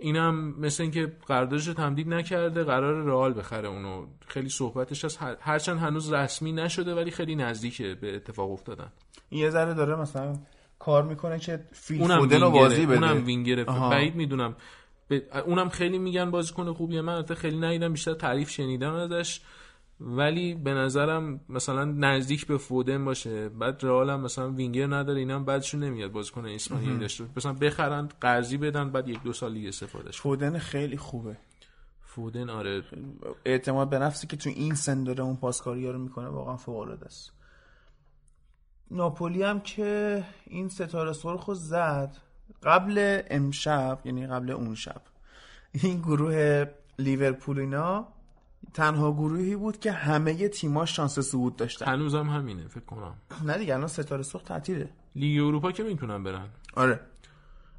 اینم 0.00 0.60
مثل 0.60 0.82
اینکه 0.82 1.12
قراردادش 1.26 1.68
رو 1.68 1.74
تمدید 1.74 2.08
نکرده 2.08 2.64
قرار 2.64 3.04
رئال 3.04 3.32
بخره 3.38 3.68
اونو. 3.68 4.06
خیلی 4.26 4.48
صحبتش 4.48 5.04
هست. 5.04 5.22
هر- 5.22 5.36
هرچند 5.40 5.78
هنوز 5.78 6.12
رسمی 6.12 6.52
نشده 6.52 6.94
ولی 6.94 7.10
خیلی 7.10 7.36
نزدیکه 7.36 7.94
به 8.00 8.16
اتفاق 8.16 8.50
افتادن. 8.50 8.92
این 9.28 9.40
یه 9.40 9.50
ذره 9.50 9.74
داره 9.74 9.96
مثلا 9.96 10.38
کار 10.78 11.02
می‌کنه 11.02 11.38
که 11.38 11.64
فیل 11.72 12.02
اونم 12.02 12.18
فودن 12.18 12.40
رو 12.40 12.50
بازی 12.50 12.86
بده. 12.86 12.94
اونم 12.94 13.24
وینگره. 13.26 13.64
بعید 13.64 14.14
می‌دونم. 14.14 14.56
ب... 15.10 15.18
اونم 15.46 15.68
خیلی 15.68 15.98
میگن 15.98 16.30
بازیکن 16.30 16.72
خوبیه. 16.72 17.00
من 17.00 17.12
البته 17.12 17.34
خیلی 17.34 17.58
ندیدم 17.58 17.92
بیشتر 17.92 18.14
تعریف 18.14 18.50
شنیدم 18.50 18.94
ازش. 18.94 19.40
ولی 20.00 20.54
به 20.54 20.74
نظرم 20.74 21.40
مثلا 21.48 21.84
نزدیک 21.84 22.46
به 22.46 22.58
فودن 22.58 23.04
باشه 23.04 23.48
بعد 23.48 23.84
رئال 23.84 24.10
هم 24.10 24.20
مثلا 24.20 24.50
وینگر 24.50 24.86
نداره 24.86 25.18
اینا 25.18 25.34
هم 25.34 25.44
بعدشون 25.44 25.84
نمیاد 25.84 26.12
بازیکن 26.12 26.46
اسپانیایی 26.46 26.98
داشته 26.98 27.24
مثلا 27.36 27.52
بخرن 27.52 28.08
قرضی 28.20 28.56
بدن 28.56 28.90
بعد 28.90 29.08
یک 29.08 29.22
دو 29.22 29.32
سال 29.32 29.54
دیگه 29.54 29.68
استفادهش 29.68 30.20
فودن 30.20 30.58
خیلی 30.58 30.96
خوبه. 30.96 31.36
فودن 32.02 32.50
آره. 32.50 32.82
اعتماد 33.44 33.90
به 33.90 33.98
نفسی 33.98 34.26
که 34.26 34.36
تو 34.36 34.50
این 34.50 34.74
سن 34.74 35.04
داره 35.04 35.24
اون 35.24 35.36
پاسکاری 35.36 35.92
رو 35.92 35.98
می‌کنه 35.98 36.28
واقعا 36.28 36.56
فوق 36.56 36.76
العاده 36.76 37.06
است. 37.06 37.32
ناپولی 38.90 39.42
هم 39.42 39.60
که 39.60 40.24
این 40.46 40.68
ستاره 40.68 41.12
سرخ 41.12 41.54
زد 41.54 42.16
قبل 42.62 43.22
امشب 43.30 43.98
یعنی 44.04 44.26
قبل 44.26 44.50
اون 44.50 44.74
شب 44.74 45.02
این 45.72 45.98
گروه 45.98 46.64
لیورپول 46.98 47.58
اینا 47.58 48.08
تنها 48.74 49.12
گروهی 49.12 49.56
بود 49.56 49.78
که 49.78 49.92
همه 49.92 50.48
تیماش 50.48 50.96
شانس 50.96 51.18
صعود 51.18 51.56
داشتن. 51.56 51.86
هنوزم 51.86 52.28
همینه 52.28 52.68
فکر 52.68 52.84
کنم. 52.84 53.14
نه 53.44 53.58
دیگه 53.58 53.74
الان 53.74 53.86
ستاره 53.86 54.22
سرخ 54.22 54.42
تعطیله. 54.42 54.90
لیگ 55.16 55.42
اروپا 55.44 55.72
که 55.72 55.82
می‌تونن 55.82 56.22
برن؟ 56.22 56.46
آره. 56.76 57.00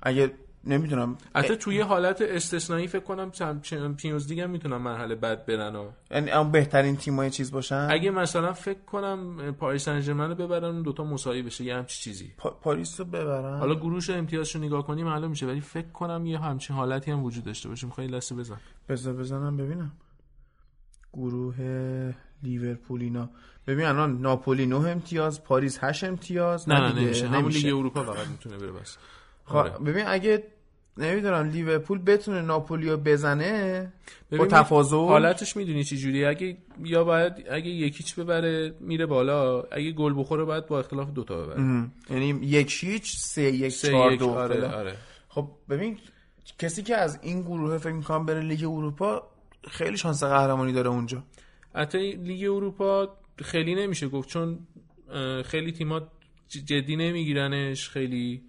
اگه 0.02 0.34
نمی‌دونم. 0.64 1.18
حتی 1.36 1.56
توی 1.56 1.82
حالت 1.82 2.22
استثنایی 2.22 2.88
فکر 2.88 3.04
کنم 3.04 3.32
چمپیونز 3.62 4.28
لیگ 4.28 4.40
هم 4.40 4.50
می‌تونن 4.50 4.78
مرحله 4.78 5.16
بعد 5.16 5.46
برن 5.46 5.76
و 5.76 5.90
یعنی 6.12 6.32
اون 6.32 6.52
بهترین 6.52 6.98
تیمای 6.98 7.30
چیز 7.30 7.52
باشن؟ 7.52 7.88
اگه 7.92 8.12
مثلا 8.12 8.54
فکر 8.54 8.80
کنم 8.80 9.52
پاریس 9.52 9.86
سن 9.86 10.00
ژرمن 10.00 10.30
رو 10.30 10.36
ببرن 10.36 10.82
دوتا 10.82 11.04
مساوی 11.04 11.42
بشه 11.42 11.64
یه 11.64 11.76
همچی 11.76 12.02
چیزی. 12.02 12.32
پا... 12.38 12.50
پاریس 12.50 13.00
رو 13.00 13.06
ببرن؟ 13.06 13.60
حالا 13.60 13.76
گروهش 13.76 14.10
امتیازشو 14.10 14.60
نگاه 14.60 14.88
کنیم 14.88 15.06
معلوم 15.06 15.30
میشه 15.30 15.48
ولی 15.48 15.62
فکر 15.62 15.88
کنم 15.88 16.26
یه 16.26 16.40
همچین 16.40 16.76
حالتی 16.76 17.12
هم 17.12 17.24
وجود 17.24 17.44
داشته 17.44 17.70
باشه. 17.70 17.88
می‌خوای 17.88 18.08
لسه 18.08 18.36
بزن. 18.36 18.58
بذار 18.90 19.14
بزنم 19.14 19.58
ببینم. 19.58 19.92
گروه 21.14 21.56
لیورپول 22.44 23.02
اینا. 23.02 23.30
ببین 23.68 23.86
الان 23.86 24.22
ناپولی 24.22 24.66
9 24.66 24.76
امتیاز 24.76 25.44
پاریس 25.44 25.80
8 25.82 26.04
امتیاز. 26.04 26.70
نه 26.70 26.80
نه 26.80 27.00
نمیشه. 27.02 27.28
همون 27.28 27.52
لیگ 27.52 27.76
اروپا 27.76 28.04
فقط 28.04 28.28
می‌تونه 28.28 28.58
بره 28.58 28.72
بس. 28.72 28.98
خب 29.46 29.84
ببین 29.86 30.06
اگه 30.08 30.44
نمی‌دونم 30.98 31.50
لیورپول 31.50 32.00
بتونه 32.00 32.42
ناپولی 32.42 32.90
رو 32.90 32.98
بزنه 32.98 33.94
با 34.38 34.46
تفاضل 34.46 34.98
حالتش 34.98 35.58
می‌دونی 35.58 35.84
چی 35.84 35.98
جوری 35.98 36.26
اگه 36.26 36.58
یا 36.84 37.04
باید 37.04 37.34
اگه 37.52 37.70
یکیچ 37.70 38.16
ببره 38.16 38.76
میره 38.80 39.06
بالا. 39.06 39.62
اگه 39.62 39.92
گل 39.92 40.20
بخوره 40.20 40.44
باید 40.44 40.68
با 40.68 40.80
اختلاف 40.80 41.12
دوتا 41.12 41.46
ببره. 41.46 41.90
یعنی 42.10 42.28
یک 42.42 42.84
هیچ 42.84 43.18
سه 43.18 43.42
یک 43.42 43.82
چهار 43.82 44.16
دو 44.16 44.30
آره 44.30 44.68
آره. 44.68 44.96
خب 45.30 45.50
ببین 45.70 45.98
کسی 46.60 46.84
که 46.84 46.96
از 46.96 47.20
این 47.22 47.42
گروه 47.42 47.78
فکر 47.78 47.94
می‌کنم 47.94 48.26
بره 48.26 48.42
لیگ 48.42 48.64
اروپا 48.64 49.31
خیلی 49.70 49.98
شانس 49.98 50.24
قهرمانی 50.24 50.74
داره 50.74 50.90
اونجا. 50.90 51.24
حتی 51.76 52.12
لیگ 52.12 52.50
اروپا 52.50 53.18
خیلی 53.42 53.76
نمیشه 53.76 54.08
گفت 54.08 54.30
چون 54.30 54.60
خیلی 55.46 55.72
تیمات 55.72 56.08
جدی 56.48 56.96
نمیگیرنش 56.96 57.90
خیلی 57.90 58.42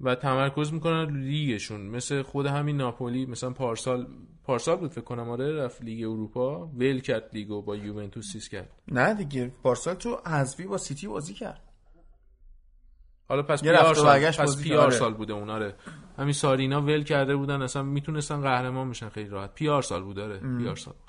و 0.00 0.14
تمرکز 0.14 0.72
می‌کنن 0.72 1.08
رو 1.08 1.16
لیگشون. 1.16 1.80
مثل 1.80 2.22
خود 2.22 2.46
همین 2.46 2.76
ناپولی 2.76 3.26
مثلا 3.26 3.50
پارسال 3.50 4.06
پارسال 4.44 4.76
بود 4.76 4.90
فکر 4.90 5.00
کنم 5.00 5.28
آره 5.28 5.52
رفت 5.52 5.82
لیگ 5.82 6.04
اروپا. 6.04 6.66
ول 6.66 7.00
کرد 7.00 7.30
لیگو 7.32 7.62
با 7.62 7.76
یوونتوس 7.76 8.32
سیس 8.32 8.48
کرد. 8.48 8.70
نه 8.88 9.14
دیگه 9.14 9.52
پارسال 9.62 9.94
تو 9.94 10.16
حذفی 10.26 10.66
با 10.66 10.78
سیتی 10.78 11.06
بازی 11.06 11.34
کرد. 11.34 11.60
حالا 13.28 13.42
پس 13.42 13.62
پیار 13.62 13.94
سال 13.94 14.30
پس 14.30 14.62
پیار 14.62 14.90
سال 14.90 15.14
بوده 15.14 15.32
اون 15.32 15.50
آره. 15.50 15.74
همین 16.18 16.32
سارینا 16.32 16.82
ول 16.82 17.02
کرده 17.02 17.36
بودن 17.36 17.62
اصلا 17.62 17.82
می‌تونستن 17.82 18.40
قهرمان 18.40 18.90
بشن 18.90 19.08
خیلی 19.08 19.28
راحت. 19.28 19.54
پیار 19.54 19.82
سال 19.82 20.02
بود 20.02 20.18
آره. 20.18 20.38
پیار 20.58 20.76
سال. 20.76 20.94
بود 20.94 21.06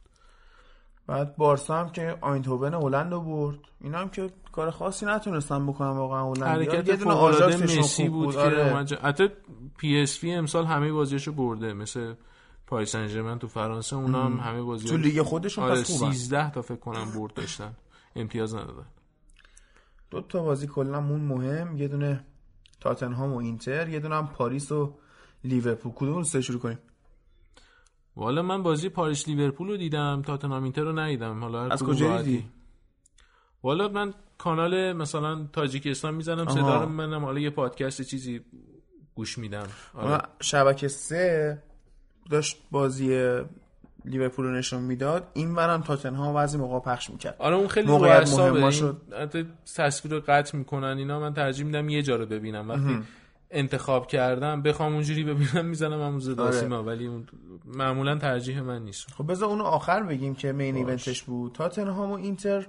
بعد 1.08 1.36
بارسا 1.38 1.76
هم 1.80 1.90
که 1.90 2.18
آینتوون 2.22 2.74
هلند 2.74 3.14
رو 3.14 3.22
برد. 3.22 3.60
اینا 3.82 3.98
هم 3.98 4.10
که 4.10 4.30
کار 4.52 4.72
خاصی 4.72 5.06
نتونستن 5.06 5.68
بکنن 5.68 5.90
واقعا 5.90 6.32
هلند 6.32 6.44
حرکت 6.44 6.88
یه 6.88 6.96
دونه 6.96 7.16
خوب 7.82 8.08
بود, 8.08 8.26
بود 8.26 8.36
آره. 8.36 8.86
که 8.86 8.96
حتی 8.96 9.30
پی 9.78 10.02
اس 10.02 10.24
وی 10.24 10.34
امسال 10.34 10.66
همه 10.66 10.92
بازیشو 10.92 11.32
برده 11.32 11.74
مثل 11.74 12.14
پاریس 12.68 12.92
سن 12.92 13.08
ژرمن 13.08 13.40
تو 13.40 13.48
فرانسه 13.48 13.96
اونا 13.96 14.24
هم 14.24 14.40
همه 14.40 14.62
بازی 14.62 14.88
تو 14.88 14.98
لیگ 14.98 15.22
خودشون 15.22 15.64
آره 15.64 15.82
پس 15.82 15.98
خوبن. 15.98 16.12
13 16.12 16.52
تا 16.52 16.62
فکر 16.62 16.76
کنم 16.80 17.12
برد 17.16 17.34
داشتن. 17.34 17.74
امتیاز 18.16 18.56
ندادن. 18.56 18.86
دو 20.10 20.22
تا 20.22 20.44
بازی 20.44 20.68
کلا 20.68 21.02
مون 21.02 21.20
مهم 21.20 21.78
یه 21.78 21.88
دونه 21.88 22.26
تاتنهام 22.80 23.34
و 23.34 23.38
اینتر 23.38 23.90
یه 23.90 24.00
دونه 24.00 24.16
هم 24.16 24.28
پاریس 24.28 24.72
و 24.72 24.94
لیورپول. 25.44 25.92
کدوم 25.96 26.16
رو 26.16 26.42
شروع 26.42 26.60
کنیم؟ 26.60 26.80
والا 28.16 28.42
من 28.42 28.64
بازی 28.64 28.90
پاریس 28.90 29.28
لیورپول 29.28 29.68
رو 29.68 29.78
دیدم 29.78 30.22
تاتنهام 30.26 30.64
اینتر 30.64 30.82
رو 30.82 31.00
ندیدم. 31.00 31.40
حالا 31.40 31.66
از 31.66 31.84
کجا 31.84 32.22
دیدی؟ 32.22 32.50
والا 33.64 33.88
من 33.88 34.14
کانال 34.38 34.94
مثلا 34.94 35.48
تاجیکستان 35.54 36.14
می‌زنم 36.16 36.48
صدا 36.48 36.84
رو 36.84 36.90
منم. 36.90 37.26
حالا 37.26 37.40
یه 37.40 37.50
پادکست 37.50 38.02
چیزی 38.02 38.42
گوش 39.16 39.38
میدم. 39.38 39.68
آره. 39.94 40.24
شبکه 40.42 40.88
سه 40.88 41.64
داشت 42.30 42.58
بازی 42.72 43.40
لیورپول 44.08 44.46
رو 44.46 44.52
نشون 44.52 44.82
می‌داد 44.82 45.28
این 45.34 45.56
برم 45.56 45.82
تاتنهام 45.82 46.36
وضعی 46.36 46.62
موقع 46.62 46.80
پخش 46.80 47.10
می‌کرد. 47.10 47.36
آره 47.40 47.56
اون 47.56 47.68
خیلی 47.68 47.88
موقعیت 47.88 48.40
مهم 48.40 48.70
شد. 48.70 49.02
تصویر 49.76 50.14
رو 50.14 50.22
قطع 50.28 50.58
می‌کنن 50.58 50.98
اینا 50.98 51.20
من 51.20 51.34
ترجیح 51.34 51.66
میدم 51.66 51.90
یه 51.90 52.02
جا 52.02 52.16
رو 52.16 52.26
ببینم. 52.26 52.70
وقتی 52.70 53.00
انتخاب 53.52 54.08
کردم 54.08 54.62
بخوام 54.62 54.94
اونجوری 54.94 55.24
ببینم 55.24 55.66
می‌زنم 55.66 56.02
همون 56.02 56.20
زداسیما 56.20 56.78
آره. 56.78 56.86
ولی 56.86 57.08
اون 57.08 57.28
معمولا 57.66 58.16
ترجیح 58.18 58.62
من 58.62 58.82
نیست. 58.82 59.08
خب 59.18 59.32
بذار 59.32 59.50
اونو 59.50 59.64
آخر 59.64 60.04
بگیم 60.04 60.36
که 60.36 60.52
مین 60.52 60.76
ایونتش 60.76 61.24
بود. 61.24 61.52
تاتنهام 61.52 62.12
و 62.12 62.16
اینتر 62.16 62.68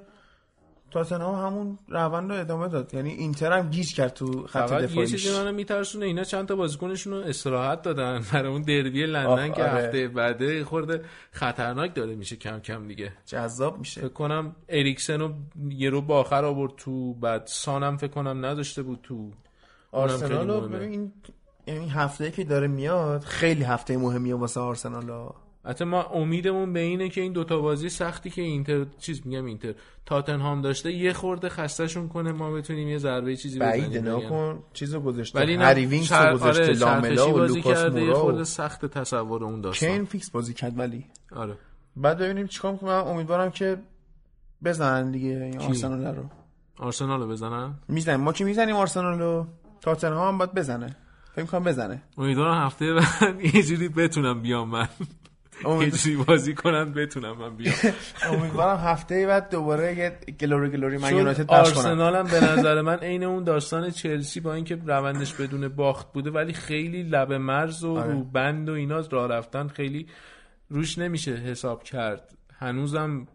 تاتنهام 0.91 1.47
همون 1.47 1.79
روند 1.89 2.33
رو 2.33 2.41
ادامه 2.41 2.69
داد. 2.69 2.95
یعنی 2.95 3.11
اینتر 3.11 3.53
هم 3.53 3.71
گیج 3.71 3.95
کرد 3.95 4.15
تو 4.15 4.47
خط 4.47 4.73
دفاعیش 4.73 5.13
یه 5.13 5.19
چیزی 5.19 5.39
منو 5.39 5.53
میترسونه 5.53 6.07
اینا 6.07 6.25
چند 6.25 6.49
تا 6.49 6.57
بازیکنشون 6.57 7.13
رو 7.13 7.19
استراحت 7.19 7.83
دادن. 7.83 8.23
برای 8.33 8.53
اون 8.53 8.63
دربی 8.63 9.07
لندن 9.07 9.53
که 9.53 9.63
آره. 9.65 9.73
هفته 9.73 10.09
بعده 10.09 10.65
خورده 10.65 11.05
خطرناک 11.31 11.95
داره 11.95 12.15
میشه 12.15 12.37
کم 12.37 12.61
کم 12.61 12.89
دیگه. 12.89 13.13
جذاب 13.27 13.79
میشه. 13.79 14.01
فکر 14.01 14.13
کنم 14.13 14.57
اریکسن 14.69 15.21
رو 15.21 15.33
یه 15.71 15.91
رو 15.91 16.01
با 16.01 16.21
آخر 16.21 16.45
آورد 16.45 16.73
تو 16.77 17.15
بعد 17.15 17.43
سانم 17.47 17.97
فکر 17.97 18.11
کنم 18.11 18.47
نداشته 18.47 18.83
بود 18.83 19.01
تو. 19.03 19.31
آرسنال 19.93 20.51
رو 20.51 20.69
ببین 20.69 21.13
یعنی 21.67 21.89
هفته 21.89 22.31
که 22.31 22.45
داره 22.45 22.67
میاد 22.67 23.21
خیلی 23.21 23.65
هفته 23.65 23.97
مهمیه 23.97 24.35
واسه 24.35 24.61
آرسنال 24.61 25.11
حتی 25.65 25.85
ما 25.85 26.03
امیدمون 26.03 26.73
به 26.73 26.81
اینه 26.81 27.09
که 27.09 27.21
این 27.21 27.33
دوتا 27.33 27.59
بازی 27.59 27.89
سختی 27.89 28.31
که 28.31 28.43
اینتر 28.43 28.85
چیز 28.99 29.27
میگم 29.27 29.45
اینتر 29.45 29.75
تاتنهام 30.07 30.63
داشته 30.63 30.93
یه 30.93 31.13
خورده 31.13 31.49
خستهشون 31.49 32.09
کنه 32.09 32.33
ما 32.33 32.51
بتونیم 32.51 32.89
یه 32.89 32.99
ضربه 32.99 33.37
چیزی 33.37 33.59
بزنیم. 33.59 33.91
بعید 33.91 34.09
نکن 34.09 34.63
چیزو 34.73 35.01
گذاشته. 35.01 35.39
ولی 35.39 35.55
هری 35.55 35.85
رو 35.85 36.35
گذاشته 36.35 36.63
آره 36.63 36.73
لاملا 36.73 37.35
و 37.35 37.39
لوکاس 37.39 37.85
مورا 37.85 38.01
یه 38.01 38.15
خورده 38.15 38.45
سخت 38.45 38.87
تصور 38.87 39.45
اون 39.45 39.61
داستان. 39.61 39.89
کین 39.91 40.05
فیکس 40.05 40.31
بازی 40.31 40.55
کرد 40.55 40.79
ولی. 40.79 41.05
آره. 41.33 41.55
بعد 41.97 42.19
ببینیم 42.19 42.47
چیکار 42.47 42.77
کنم 42.77 42.91
امیدوارم 43.07 43.51
که 43.51 43.79
بزنن 44.65 45.11
دیگه 45.11 45.29
این 45.29 45.61
آرسنال 45.61 46.17
رو. 46.17 46.25
آرسنال 46.79 47.21
رو 47.21 47.29
بزنن؟ 47.29 47.75
می‌زنیم 47.89 48.21
ما 48.21 48.33
که 48.33 48.45
می‌زنیم 48.45 48.77
آرسنال 48.77 49.19
رو؟ 49.19 49.47
تاتنهام 49.81 50.29
هم 50.29 50.39
باید 50.39 50.55
بزنه. 50.55 50.97
فکر 51.35 51.45
کنم 51.45 51.65
بزنه. 51.65 52.03
امیدوارم 52.19 52.65
هفته 52.67 52.95
بعد 52.95 53.41
یه 53.55 53.63
جوری 53.63 53.89
بتونم 53.89 54.43
بیام 54.43 54.69
من. 54.69 54.89
امید... 55.65 55.95
بازی 56.27 56.55
کنن 56.55 56.93
بتونم 56.93 57.37
من 57.39 57.57
بیام. 57.57 57.75
امیدوارم 58.31 58.77
هفته 58.77 59.27
بعد 59.27 59.51
دوباره 59.51 59.99
یه 59.99 60.19
Glory 60.41 60.71
Glory 60.71 60.99
Man 60.99 61.17
United 61.17 61.51
آرسنال 61.51 62.17
هم 62.17 62.25
به 62.25 62.41
نظر 62.53 62.81
من 62.81 62.99
عین 62.99 63.25
اون 63.25 63.45
داستان 63.45 63.91
چلسی 63.91 64.41
با 64.41 64.55
اینکه 64.55 64.79
روندش 64.87 65.35
بدون 65.35 65.69
باخت 65.69 66.13
بوده 66.13 66.31
ولی 66.31 66.53
خیلی 66.53 67.03
لب 67.03 67.33
مرز 67.33 67.85
و 67.85 67.97
آره. 67.97 68.13
رو 68.13 68.25
بند 68.25 68.69
و 68.69 68.73
اینا 68.73 69.03
راه 69.11 69.29
رفتن 69.29 69.69
خیلی 69.69 70.07
روش 70.69 70.99
نمیشه 70.99 71.35
حساب 71.35 71.83
کرد. 71.83 72.35
هنوزم 72.59 73.27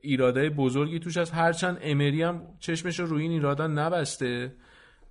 ایراده 0.00 0.50
بزرگی 0.50 0.98
توش 0.98 1.16
هست. 1.16 1.34
هرچند 1.34 1.78
امری 1.82 2.22
هم 2.22 2.42
چشمش 2.60 3.00
رو 3.00 3.06
روی 3.06 3.22
این 3.22 3.32
ایرادا 3.32 3.66
نبسته. 3.66 4.52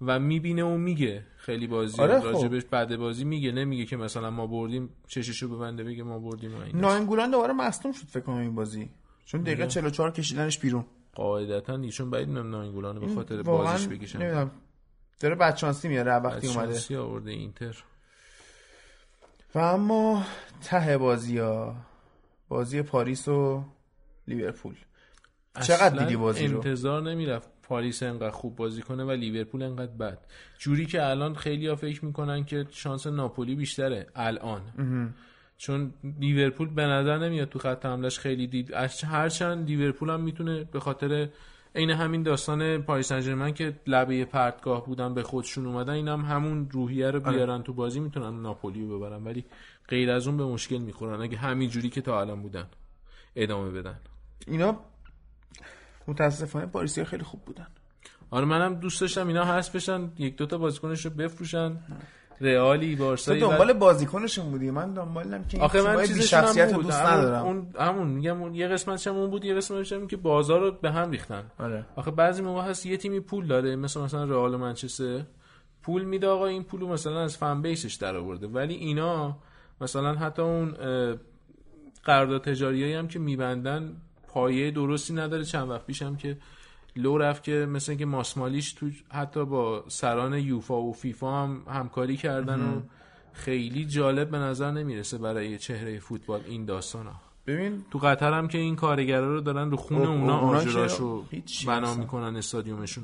و 0.01 0.19
می‌بینه 0.19 0.63
و 0.63 0.77
میگه. 0.77 1.25
خیلی 1.37 1.67
بازی 1.67 2.01
آره 2.01 2.19
خب. 2.19 2.25
راجبش 2.25 2.65
بعد 2.65 2.97
بازی 2.97 3.23
میگه. 3.23 3.51
نمیگه 3.51 3.85
که 3.85 3.97
مثلا 3.97 4.29
ما 4.29 4.47
بردیم 4.47 4.89
چششو 5.07 5.55
ببنده 5.55 5.83
بگه 5.83 6.03
ما 6.03 6.19
بردیم 6.19 6.51
ناینگولان 6.73 7.31
دوباره 7.31 7.53
مصدوم 7.53 7.91
شد 7.91 8.05
فکر 8.05 8.23
کنم 8.23 8.37
این 8.37 8.55
بازی. 8.55 8.89
چون 9.25 9.41
دقیقه 9.41 9.67
44 9.67 10.11
کشیدنش 10.11 10.59
بیرون. 10.59 10.85
قاعدتا 11.15 11.75
ایشون 11.75 12.09
بعید 12.09 12.29
نم 12.29 12.51
ناینگولان 12.51 12.99
به 12.99 13.15
خاطر 13.15 13.41
بازیش 13.41 13.87
بکشن. 13.87 14.21
نمی‌دونم. 14.21 14.51
داره 15.19 15.35
بچانسی 15.35 15.87
میاره 15.87 16.15
وقتی 16.15 16.47
اومده. 16.47 16.61
بچانسی 16.61 16.95
آورده 16.95 17.31
اینتر. 17.31 17.83
و 19.55 19.59
اما 19.59 20.23
ته 20.63 20.97
بازی 20.97 21.37
ها 21.37 21.75
بازی 22.47 22.81
پاریس 22.81 23.27
و 23.27 23.63
لیورپول. 24.27 24.75
چقدر 25.61 25.99
دیدی 26.03 26.15
بازی 26.15 26.47
رو؟ 26.47 26.57
انتظار 26.57 27.01
نمی‌رفت. 27.01 27.49
پاریس 27.67 28.03
انقدر 28.03 28.29
خوب 28.29 28.55
بازی 28.55 28.81
کنه 28.81 29.03
و 29.03 29.11
لیورپول 29.11 29.63
انقدر 29.63 29.91
بد. 29.91 30.17
جوری 30.57 30.85
که 30.85 31.05
الان 31.05 31.35
خیلی 31.35 31.67
ها 31.67 31.75
فکر 31.75 32.05
می‌کنن 32.05 32.45
که 32.45 32.65
شانس 32.69 33.07
ناپولی 33.07 33.55
بیشتره 33.55 34.07
الان. 34.15 34.61
چون 35.57 35.93
لیورپول 36.19 36.69
به 36.69 36.81
نظر 36.81 37.17
نمیاد 37.17 37.49
تو 37.49 37.59
خط 37.59 37.85
حملش 37.85 38.19
خیلی 38.19 38.47
دید. 38.47 38.73
هرچند 39.05 39.67
لیورپول 39.67 40.09
هم 40.09 40.21
می‌تونه 40.21 40.63
به 40.63 40.79
خاطر 40.79 41.29
عین 41.75 41.89
همین 41.89 42.23
داستان 42.23 42.81
پاریس 42.81 43.13
سن 43.13 43.51
که 43.51 43.79
لبه 43.87 44.25
پرتگاه 44.25 44.85
بودن 44.85 45.13
به 45.13 45.23
خودشون 45.23 45.65
اومدن 45.65 45.93
این 45.93 46.07
هم 46.07 46.21
همون 46.21 46.69
روحیه 46.69 47.11
رو 47.11 47.19
بیارن 47.19 47.49
آره. 47.49 47.63
تو 47.63 47.73
بازی 47.73 47.99
می‌تونن 47.99 48.41
ناپولی 48.41 48.87
رو 48.87 48.99
ببرن. 48.99 49.23
ولی 49.23 49.45
غیر 49.87 50.11
از 50.11 50.27
اون 50.27 50.37
به 50.37 50.45
مشکل 50.45 50.77
می‌خورن. 50.77 51.21
اگه 51.21 51.37
همین 51.37 51.69
جوری 51.69 51.89
که 51.89 52.01
تا 52.01 52.21
الان 52.21 52.41
بودن. 52.41 52.65
ادامه 53.35 53.71
بدن. 53.71 53.99
اینا 54.47 54.79
متاسفانه 56.07 56.65
پاریسی 56.65 57.03
خیلی 57.03 57.23
خوب 57.23 57.41
بودن. 57.45 57.67
آره 58.29 58.45
منم 58.45 58.75
دوست 58.75 59.01
داشتم 59.01 59.27
اینا 59.27 59.45
هست 59.45 59.73
بشن 59.73 60.11
یک 60.17 60.35
دوتا 60.35 60.57
بازیکنش 60.57 61.05
رو 61.05 61.11
بفروشن. 61.11 61.77
رئالی 62.41 62.95
بارسایی 62.95 63.41
تو 63.41 63.47
دنبال 63.47 63.73
بازیکنشون 63.73 64.51
بودی؟ 64.51 64.71
من 64.71 64.93
دنبالم 64.93 65.43
که 65.43 65.59
آخه 65.59 65.81
من 65.81 66.05
چیز 66.05 66.21
شخصیت 66.21 66.73
بود. 66.73 66.83
دوست 66.83 67.01
ندارم. 67.01 67.45
اون 67.45 67.67
همون 67.79 68.07
میگم 68.07 68.41
اون 68.41 68.55
یه 68.55 68.67
قسمتش 68.67 69.07
اون 69.07 69.29
بود 69.29 69.45
یه 69.45 69.55
قسمتش 69.55 69.93
هم 69.93 70.07
که 70.07 70.17
بازار 70.17 70.59
رو 70.59 70.71
به 70.71 70.91
هم 70.91 71.11
ریختن. 71.11 71.43
آره. 71.59 71.85
آخه 71.95 72.11
بعضی 72.11 72.41
موقع 72.41 72.61
هست 72.61 72.85
یه 72.85 72.97
تیمی 72.97 73.19
پول 73.19 73.47
داره 73.47 73.75
مثل 73.75 74.01
مثلا 74.01 74.23
رئال 74.23 74.55
منچستر. 74.55 75.21
پول 75.81 76.03
میده 76.03 76.27
آقا 76.27 76.45
این 76.45 76.63
پولو 76.63 76.87
مثلا 76.87 77.23
از 77.23 77.37
فن 77.37 77.61
بیسش 77.61 77.93
در 77.93 78.15
آورده 78.15 78.47
ولی 78.47 78.73
اینا 78.73 79.37
مثلا 79.81 80.15
حتی 80.15 80.41
اون 80.41 80.75
قرارداد 82.03 82.43
تجاریایی 82.43 82.93
هم 82.93 83.07
که 83.07 83.19
میبندن 83.19 84.01
پایه 84.27 84.71
درستی 84.71 85.13
نداره. 85.13 85.43
چند 85.43 85.69
وقت 85.69 85.85
پیشم 85.85 86.15
که 86.15 86.37
لو 86.95 87.17
رفت 87.17 87.43
که 87.43 87.51
مثل 87.51 87.95
که 87.95 88.05
ماسمالیش 88.05 88.73
تو 88.73 88.89
حتی 89.11 89.45
با 89.45 89.83
سران 89.87 90.33
یوفا 90.33 90.81
و 90.81 90.93
فیفا 90.93 91.43
هم 91.43 91.63
همکاری 91.67 92.17
کردن 92.17 92.61
و 92.61 92.81
خیلی 93.33 93.85
جالب 93.85 94.29
به 94.29 94.37
نظر 94.37 94.71
نمی‌رسه 94.71 95.17
برای 95.17 95.57
چهره 95.57 95.99
فوتبال 95.99 96.41
این 96.47 96.65
داستان 96.65 97.07
ها 97.07 97.21
ببین 97.47 97.85
تو 97.91 97.99
قطر 97.99 98.33
هم 98.33 98.47
که 98.47 98.57
این 98.57 98.75
کارگرا 98.75 99.33
رو 99.33 99.41
دارن 99.41 99.71
رو 99.71 99.77
خون 99.77 100.01
اونا 100.01 100.39
آجراشو 100.39 101.23
بنا 101.67 101.93
می‌کنن 101.93 102.35
استادیومشون 102.35 103.03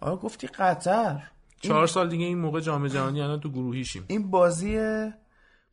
آره 0.00 0.16
گفتی 0.16 0.46
قطر. 0.46 1.22
چهار 1.60 1.86
سال 1.86 2.08
دیگه 2.08 2.24
این 2.24 2.38
موقع 2.38 2.60
جام 2.60 2.88
جهانی 2.88 3.20
الان 3.20 3.40
تو 3.40 3.50
گروهیشیم 3.50 4.04
این 4.08 4.30
بازی 4.30 4.78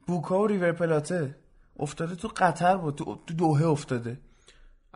بوکا 0.08 0.40
و 0.40 0.48
ریور 0.48 0.72
پلاته 0.72 1.36
افتاده 1.80 2.16
تو 2.16 2.28
قطر 2.38 2.78
بود. 2.78 2.96
تو 2.96 3.34
دوهه 3.38 3.64
افتاده. 3.64 4.20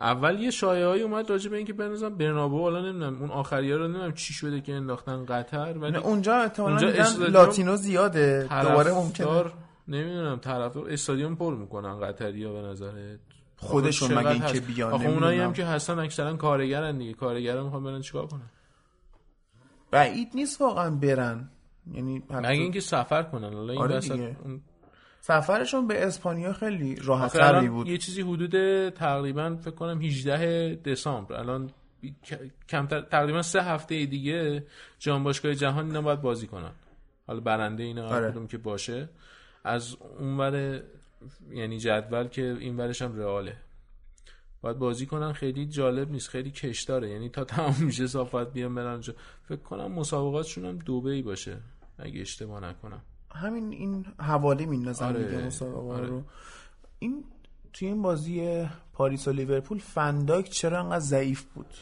اول 0.00 0.40
یه 0.40 0.50
شایعه 0.50 1.02
اومد 1.02 1.30
راجع 1.30 1.50
به 1.50 1.56
اینکه 1.56 1.72
بنظرم 1.72 2.16
برنابو 2.16 2.62
حالا 2.62 2.80
نمی‌دونم 2.80 3.20
اون 3.20 3.30
آخریه 3.30 3.76
رو 3.76 3.88
نمی‌دونم 3.88 4.12
چی 4.12 4.32
شده 4.32 4.60
که 4.60 4.74
انداختن 4.74 5.24
قطر 5.24 5.78
ولی 5.78 5.96
اونجا 5.96 6.36
احتمالاً 6.36 6.92
لاتینو 7.28 7.76
زیاده 7.76 8.48
دوباره 8.62 8.92
ممکنه. 8.92 9.44
نمی‌دونم 9.88 10.38
طرفدار 10.38 10.90
استادیوم 10.90 11.36
پر 11.36 11.54
می‌کنن 11.54 12.00
قطریا 12.00 12.52
به 12.52 12.62
نظر 12.62 13.16
خودشون 13.56 14.14
مگه 14.14 14.28
اینکه 14.28 14.60
بیان 14.60 14.92
آخه 14.92 15.08
اونایی 15.08 15.40
هم 15.40 15.52
که 15.52 15.64
هستن 15.64 15.98
اکثرا 15.98 16.36
کارگرن 16.36 16.98
دیگه 16.98 17.12
کارگرا 17.12 17.64
می‌خوان 17.64 17.84
برن 17.84 18.00
چیکار 18.00 18.26
کنن؟ 18.26 18.50
بعید 19.90 20.28
نیست 20.34 20.60
واقعا 20.60 20.90
برن. 20.90 21.50
یعنی 21.92 22.22
مگه 22.30 22.48
اینکه 22.48 22.80
سفر 22.80 23.22
کنن 23.22 23.52
حالا 23.52 23.72
این 23.72 23.82
آره 23.82 24.36
اون 24.44 24.60
سفرشون 25.20 25.86
به 25.86 26.06
اسپانیا 26.06 26.52
خیلی 26.52 26.96
راحت 26.96 27.68
بود. 27.68 27.88
یه 27.88 27.98
چیزی 27.98 28.22
حدود 28.22 28.88
تقریبا 28.88 29.56
فکر 29.56 29.74
کنم 29.74 30.00
18 30.00 30.74
دسامبر. 30.74 31.34
الان 31.34 31.70
کمتر 32.68 33.00
تقریبا 33.00 33.42
سه 33.42 33.62
هفته 33.62 34.06
دیگه 34.06 34.66
جام 34.98 35.24
باشگاه 35.24 35.54
جهان 35.54 35.86
اینا 35.86 36.02
باید 36.02 36.20
بازی 36.20 36.46
کنن. 36.46 36.72
حالا 37.26 37.40
برنده 37.40 37.82
اینا 37.82 38.08
آره. 38.08 38.46
که 38.46 38.58
باشه. 38.58 39.08
از 39.64 39.96
اونور 40.18 40.82
یعنی 41.50 41.78
جدول 41.78 42.28
که 42.28 42.56
این 42.60 42.76
ورش 42.76 43.02
هم 43.02 43.16
رئاله. 43.18 43.56
باید 44.60 44.78
بازی 44.78 45.06
کنن. 45.06 45.32
خیلی 45.32 45.66
جالب 45.66 46.10
نیست. 46.10 46.28
خیلی 46.28 46.50
کش 46.50 46.82
داره 46.82 47.10
یعنی 47.10 47.28
تا 47.28 47.44
تمام 47.44 47.76
میشه 47.80 48.06
صافت 48.06 48.52
بیان 48.52 48.74
برن 48.74 49.00
فکر 49.42 49.56
کنم 49.56 49.92
مسابقاتشون 49.92 50.64
هم 50.64 50.78
دوبه 50.78 51.22
باشه. 51.22 51.56
اگه 51.98 52.20
اشتباه 52.20 52.60
نکنم. 52.60 53.02
همین 53.34 53.72
این 53.72 54.06
حوالی 54.18 54.66
میندازن 54.66 55.06
آره. 55.06 55.24
دیگه 55.24 55.46
مسابقه 55.46 55.94
آره. 55.94 56.06
رو. 56.06 56.22
این 56.98 57.24
توی 57.72 57.88
این 57.88 58.02
بازی 58.02 58.66
پاریس 58.92 59.28
و 59.28 59.32
لیورپول 59.32 59.78
فنداک 59.78 60.50
چرا 60.50 60.80
انقدر 60.80 60.98
ضعیف 61.00 61.42
بود؟ 61.42 61.74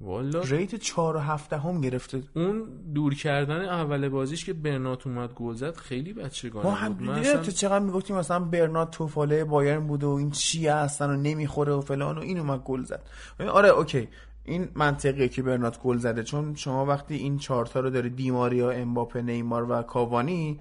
والا 0.00 0.40
ریت 0.40 0.74
4 0.74 1.16
و 1.16 1.18
7 1.18 1.52
هم 1.52 1.80
گرفته. 1.80 2.22
اون 2.36 2.64
دور 2.94 3.14
کردن 3.14 3.64
اول 3.64 4.08
بازیش 4.08 4.44
که 4.44 4.52
برنات 4.52 5.06
اومد 5.06 5.34
گل 5.34 5.54
زد 5.54 5.76
خیلی 5.76 6.12
بچگانه 6.12 6.66
ما 6.66 6.74
هم 6.74 6.94
بود 6.94 7.22
تو 7.22 7.50
چقدر 7.50 7.84
می‌گفتیم 7.84 8.16
مثلا 8.16 8.40
برنات 8.40 8.90
توفاله 8.90 9.44
بایرن 9.44 9.86
بود 9.86 10.04
و 10.04 10.10
این 10.10 10.30
چیه 10.30 10.74
هستن 10.74 11.10
و 11.10 11.16
نمی‌خوره 11.16 11.72
و 11.72 11.80
فلان 11.80 12.18
و 12.18 12.20
این 12.20 12.38
اومد 12.38 12.60
گل 12.60 12.82
زد. 12.84 13.02
آره 13.40 13.68
اوکی. 13.68 14.08
این 14.44 14.68
منطقیه 14.74 15.28
که 15.28 15.42
برنات 15.42 15.80
گل 15.82 15.96
زده. 15.96 16.22
چون 16.22 16.54
شما 16.54 16.86
وقتی 16.86 17.14
این 17.14 17.38
چهارتا 17.38 17.80
رو 17.80 17.90
داره 17.90 18.08
دیماریا 18.08 18.70
امباپه 18.70 19.22
نیمار 19.22 19.70
و 19.70 19.82
کاوانی 19.82 20.60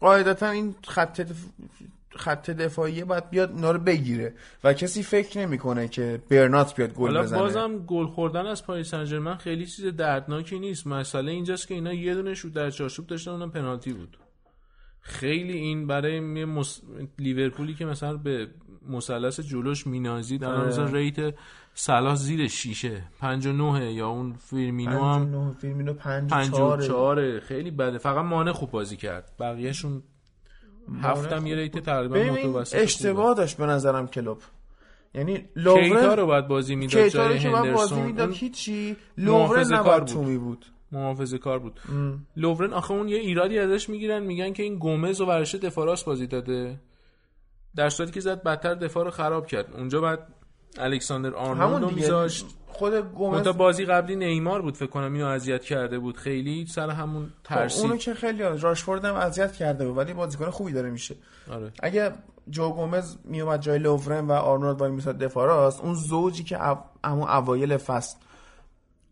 قاعدتا 0.00 0.50
این 0.50 0.74
خط 0.86 1.26
خط 2.16 2.50
دفاعی 2.50 3.04
باید 3.04 3.30
بیاد 3.30 3.50
اینا 3.54 3.70
رو 3.70 3.78
بگیره. 3.78 4.34
و 4.64 4.72
کسی 4.72 5.02
فکر 5.02 5.38
نمی‌کنه 5.38 5.88
که 5.88 6.22
برنات 6.28 6.76
بیاد 6.76 6.94
گل 6.94 7.18
بزنه. 7.18 7.38
بازم 7.38 7.78
گل 7.78 8.06
خوردن 8.06 8.46
از 8.46 8.66
پاریس 8.66 8.90
سن 8.90 9.34
خیلی 9.34 9.66
چیز 9.66 9.86
دردناکی 9.86 10.58
نیست. 10.58 10.86
مسئله 10.86 11.32
اینجاست 11.32 11.68
که 11.68 11.74
اینا 11.74 11.92
یه 11.92 12.14
دونه 12.14 12.34
شوت 12.34 12.52
در 12.52 12.70
چارچوب 12.70 13.06
داشتن 13.06 13.30
اونم 13.30 13.50
پنالتی 13.50 13.92
بود. 13.92 14.18
خیلی 15.00 15.52
این 15.52 15.86
برای 15.86 16.20
مس... 16.44 16.80
لیورپولی 17.18 17.74
که 17.74 17.84
مثلا 17.84 18.16
به 18.16 18.48
مثلث 18.88 19.40
جلوش 19.40 19.86
مینازید 19.86 20.44
الان 20.44 20.68
مثلا 20.68 20.84
آره. 20.84 20.92
rate 20.92 21.34
صلاح 21.74 22.14
زیر 22.14 22.48
شیشه. 22.48 23.02
59 23.20 23.92
یا 23.92 24.08
اون 24.08 24.32
فیرمینو 24.32 25.04
هم 25.04 25.54
فیرمینو 25.60 25.94
54 25.94 27.40
خیلی 27.40 27.70
بده. 27.70 27.98
فقط 27.98 28.24
مانه 28.24 28.52
خوب 28.52 28.70
بازی 28.70 28.96
کرد. 28.96 29.32
بقیهشون 29.40 30.02
هفتم 31.02 31.46
یه 31.46 31.56
rate 31.56 31.78
تقریبا 31.78 32.16
متوسط 32.16 32.78
اشتباه 32.78 33.34
داشت 33.34 33.56
به 33.56 33.66
نظرم 33.66 34.06
کلوب 34.06 34.38
یعنی 35.14 35.44
لوورن 35.56 35.82
کیتا 35.82 36.14
رو 36.14 36.26
باید 36.26 36.48
بازی 36.48 36.76
می‌داد 36.76 37.08
جای 37.08 37.38
هندرسون 37.38 37.72
بازی 37.72 38.00
می‌داد 38.00 38.32
هیچی 38.32 38.96
لوورن 39.18 39.74
نباید 39.74 40.04
تومی 40.04 40.38
بود. 40.38 40.66
محافظه 40.92 41.38
کار 41.38 41.58
بود. 41.58 41.80
ام. 41.88 42.26
لوورن 42.36 42.72
آخه 42.72 42.92
اون 42.94 43.08
یه 43.08 43.16
ایرادی 43.16 43.58
ازش 43.58 43.88
می‌گیرن. 43.88 44.22
میگن 44.22 44.52
که 44.52 44.62
این 44.62 44.78
گومز 44.78 45.20
و 45.20 45.26
ورشه 45.26 45.58
دفاع 45.58 45.96
بازی 46.06 46.26
داده. 46.26 46.80
در 47.76 47.88
صورتی 47.88 48.12
که 48.12 48.20
زد 48.20 48.42
بدتر 48.42 48.74
دفاع 48.74 49.04
رو 49.04 49.10
خراب 49.10 49.46
کرد. 49.46 49.74
اونجا 49.76 50.00
بعد 50.00 50.28
الکساندر 50.78 51.34
آرنولد 51.34 51.94
میذاشت. 51.94 52.46
خود 52.66 52.94
گومز 52.94 53.48
بازی 53.48 53.84
قبلی 53.84 54.16
نیمار 54.16 54.62
بود 54.62 54.76
فکر 54.76 54.90
کنم 54.90 55.12
اینو 55.12 55.26
اذیت 55.26 55.64
کرده 55.64 55.98
بود. 55.98 56.16
خیلی 56.16 56.66
سر 56.66 56.90
همون 56.90 57.24
خب، 57.24 57.32
ترسی 57.44 57.82
اونو 57.82 57.96
که 57.96 58.14
خیلی 58.14 58.42
راشفورد 58.42 59.04
هم 59.04 59.14
اذیت 59.14 59.52
کرده 59.52 59.86
بود 59.86 59.96
ولی 59.96 60.12
بازیکن 60.12 60.50
خوبی 60.50 60.72
داره 60.72 60.90
میشه. 60.90 61.14
آره. 61.50 61.72
اگه 61.82 62.12
جو 62.50 62.70
گومز 62.70 63.16
میومد 63.24 63.60
جای 63.60 63.78
لوورن 63.78 64.26
و 64.26 64.32
آرنولد 64.32 64.80
وای 64.80 64.90
میساد 64.90 65.18
دفاع 65.18 65.46
راست 65.46 65.80
اون 65.80 65.94
زوجی 65.94 66.44
که 66.44 66.58
همون 67.04 67.28
اوایل 67.28 67.76
فصل 67.76 68.16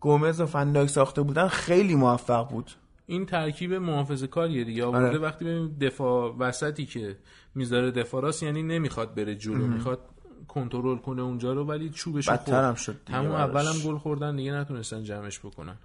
گومز 0.00 0.40
و 0.40 0.46
فنداک 0.46 0.88
ساخته 0.88 1.22
بودن 1.22 1.48
خیلی 1.48 1.94
موفق 1.94 2.48
بود. 2.48 2.70
این 3.06 3.26
ترکیب 3.26 3.74
محافظه 3.74 4.26
کاریه 4.26 4.64
دیگه. 4.64 4.84
آورده 4.84 5.08
آره. 5.08 5.18
وقتی 5.18 5.44
ببینیم 5.44 5.76
دفاع 5.80 6.36
وسطی 6.38 6.86
که 6.86 7.16
می‌ذاره 7.54 7.90
دفاع 7.90 8.22
راست 8.22 8.42
یعنی 8.42 8.62
نمی‌خواد 8.62 9.14
بره 9.14 9.34
جلو 9.34 9.66
می‌خواد 9.66 10.00
کنترل 10.48 10.96
کنه 10.98 11.22
اونجا 11.22 11.52
رو 11.52 11.64
ولی 11.64 11.90
چوبش 11.90 12.28
بدتر 12.28 12.74
شد 12.74 12.96
همون 13.10 13.32
اولم 13.32 13.78
گل 13.86 13.98
خوردن 13.98 14.36
دیگه 14.36 14.52
نتونستن 14.52 15.02
جمعش 15.02 15.38
بکنن. 15.38 15.76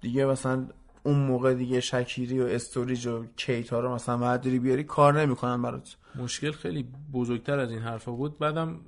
دیگه 0.00 0.24
مثلا 0.24 0.66
اون 1.02 1.18
موقع 1.18 1.54
دیگه 1.54 1.80
شکیری 1.80 2.40
و 2.40 2.44
استوریج 2.44 3.06
و 3.06 3.24
کیتا 3.36 3.80
رو 3.80 3.94
مثلا 3.94 4.16
بعد 4.16 4.48
بیاری 4.48 4.84
کار 4.84 5.20
نمی‌کنن 5.20 5.62
برات. 5.62 5.96
مشکل 6.16 6.52
خیلی 6.52 6.88
بزرگتر 7.12 7.58
از 7.58 7.70
این 7.70 7.80
حرفا 7.80 8.12
بود. 8.12 8.38
بعدم 8.38 8.80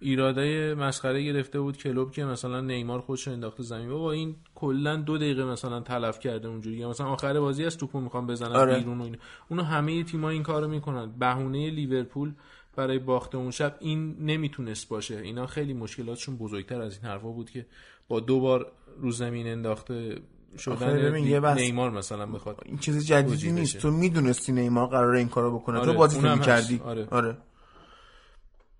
ایراده 0.00 0.74
مسخره 0.74 1.22
گرفته 1.22 1.60
بود. 1.60 1.76
کلوب 1.76 2.10
که 2.10 2.24
مثلا 2.24 2.60
نیمار 2.60 3.00
خودش 3.00 3.28
انداخته 3.28 3.62
زمین. 3.62 3.88
بابا 3.88 4.12
این 4.12 4.36
کلا 4.54 4.96
دو 4.96 5.18
دقیقه 5.18 5.44
مثلا 5.44 5.80
تلف 5.80 6.18
کرده 6.18 6.48
اونجوری. 6.48 6.86
مثلا 6.86 7.06
آخر 7.06 7.40
بازی 7.40 7.64
از 7.64 7.76
توپو 7.76 8.00
می‌خوام 8.00 8.26
بزنن 8.26 8.56
آره. 8.56 8.78
بیرون 8.78 9.00
و 9.00 9.04
این 9.04 9.16
اونو 9.48 9.62
همه 9.62 10.04
تیم‌ها 10.04 10.30
این 10.30 10.42
کارو 10.42 10.68
می‌کنن. 10.68 11.12
بهونه 11.18 11.70
لیورپول 11.70 12.32
برای 12.74 12.98
باخت 12.98 13.34
اون 13.34 13.50
شب 13.50 13.76
این 13.80 14.16
نمی‌تونست 14.18 14.88
باشه. 14.88 15.18
اینا 15.18 15.46
خیلی 15.46 15.74
مشکلاتشون 15.74 16.36
بزرگتر 16.36 16.82
از 16.82 16.96
این 16.96 17.04
حرفا 17.04 17.28
بود 17.28 17.50
که 17.50 17.66
با 18.08 18.20
دو 18.20 18.40
بار 18.40 18.72
رو 18.98 19.10
زمین 19.10 19.46
انداخته 19.46 20.18
شدن 20.58 21.14
نیمار 21.54 21.90
مثلا 21.90 22.26
بخواد 22.26 22.62
این 22.64 22.78
چیز 22.78 23.06
جدیدی 23.06 23.52
نیست. 23.52 23.78
تو 23.78 23.90
می‌دونستی 23.90 24.52
نیمار 24.52 24.86
قراره 24.86 25.18
این 25.18 25.28
کارو 25.28 25.58
بکنه. 25.58 25.78
آره. 25.78 25.92
تو 25.92 25.98
بازی 25.98 26.38
کردی 26.38 26.80
آره. 26.84 27.06
آره. 27.10 27.36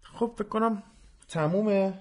خب 0.02 0.32
فکر 0.38 0.48
کنم 0.48 0.82
تمومه. 1.28 1.94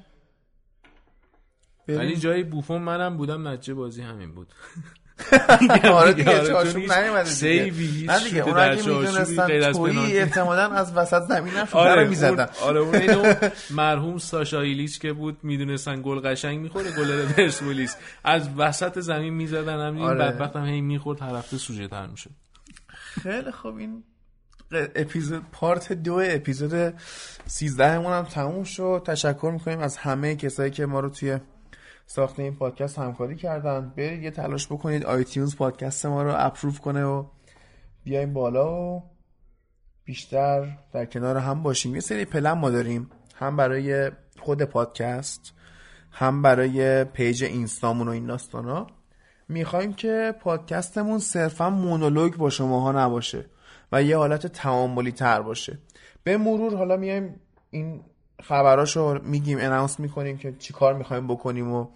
ولی 1.88 2.16
جای 2.16 2.44
بوفون 2.44 2.82
منم 2.82 3.18
بودم 3.18 3.48
نتیجه 3.48 3.74
بازی 3.74 4.02
همین 4.02 4.32
بود. 4.32 4.48
آره 5.94 6.14
دیگه 6.14 6.48
چارچوب 6.48 6.78
نیومده 6.82 7.24
دیگه. 7.24 7.24
سیوی، 7.24 8.06
نه 8.08 8.20
دیگه 8.24 8.30
شوت 8.30 8.48
اون 8.48 8.56
در 8.56 8.72
اگه 8.72 8.88
می‌دونستن 8.88 9.72
تویی. 9.72 10.18
احتمالاً 10.18 10.72
از 10.72 10.94
وسط 10.96 11.22
زمین 11.22 11.54
هم 11.54 11.68
آره 11.72 12.08
می‌زدن. 12.08 12.48
آره 12.62 12.80
اون 12.80 12.96
اینو 12.96 13.34
مرحوم 13.70 14.18
ساشا 14.18 14.62
ایلیچ 14.62 15.00
که 15.00 15.14
بود 15.14 15.38
می‌دونستن 15.44 16.02
گل 16.02 16.20
قشنگ 16.20 16.60
می‌خوره 16.60 16.92
گل 16.92 17.26
پرسپولیس 17.26 17.96
از 18.24 18.50
وسط 18.58 19.00
زمین 19.00 19.34
می‌زدن 19.34 19.88
هم 19.88 19.96
این 19.96 20.06
آره. 20.06 20.20
بدبخت 20.20 20.56
هم 20.56 20.66
هی 20.66 20.82
می‌خورد 20.82 21.22
هر 21.22 21.36
هفته 21.36 21.58
سوژه 21.58 21.88
تر 21.88 22.08
می‌شد. 22.08 22.32
خیلی 23.24 23.52
خوب 23.52 23.78
این 23.78 24.04
اپیزود 24.96 25.44
پارت 25.52 25.94
دو 25.94 26.22
اپیزود 26.26 26.94
13 27.48 28.00
مون 28.00 28.14
هم 28.14 28.24
تموم 28.24 28.64
شد. 28.64 29.04
تشکر 29.06 29.50
می‌کنیم 29.54 29.80
از 29.80 29.98
همه 29.98 30.36
کسایی 30.36 30.72
که 30.72 30.86
ما 30.86 31.00
رو 31.00 31.10
توی 31.10 31.38
ساخت 32.06 32.40
این 32.40 32.56
پادکست 32.56 33.00
همکاری 33.00 33.36
کردن. 33.36 33.94
برید 33.98 34.24
یه 34.24 34.32
تلاش 34.32 34.68
بکنید. 34.68 35.06
آیتیونز 35.06 35.56
پادکست 35.56 36.06
ما 36.06 36.24
رو 36.24 36.34
اپروف 36.38 36.80
کنه 36.80 37.04
و 37.06 37.26
بیایم 38.04 38.34
بالا 38.34 38.74
و 38.76 39.04
بیشتر 40.04 40.78
در 40.94 41.06
کنار 41.06 41.38
هم 41.38 41.64
باشیم. 41.64 41.96
یه 41.96 42.02
سری 42.02 42.26
پلن 42.26 42.52
ما 42.52 42.70
داریم. 42.70 43.10
هم 43.36 43.58
برای 43.58 44.12
خود 44.40 44.64
پادکست 44.64 45.54
هم 46.12 46.42
برای 46.42 47.04
page 47.04 47.44
اینستامون 47.44 48.08
و 48.08 48.12
این 48.12 48.26
داستانا. 48.26 48.88
می‌خوایم 49.50 49.94
که 49.94 50.36
پادکستمون 50.40 51.20
صرفا 51.20 51.70
مونولوگ 51.70 52.36
با 52.36 52.50
شماها 52.50 52.92
نباشه 52.92 53.46
و 53.92 54.04
یه 54.04 54.18
حالت 54.18 54.48
تعاملی 54.48 55.12
تر 55.12 55.42
باشه. 55.42 55.80
به 56.24 56.38
مرور 56.38 56.76
حالا 56.76 56.98
میایم 56.98 57.40
این 57.70 58.04
خبراشو 58.48 59.20
میگیم 59.24 59.58
announce 59.62 60.00
می‌کنیم 60.00 60.38
که 60.38 60.54
چی 60.60 60.74
کار 60.74 60.94
می‌خوایم 60.94 61.28
بکنیم 61.28 61.72
و 61.72 61.88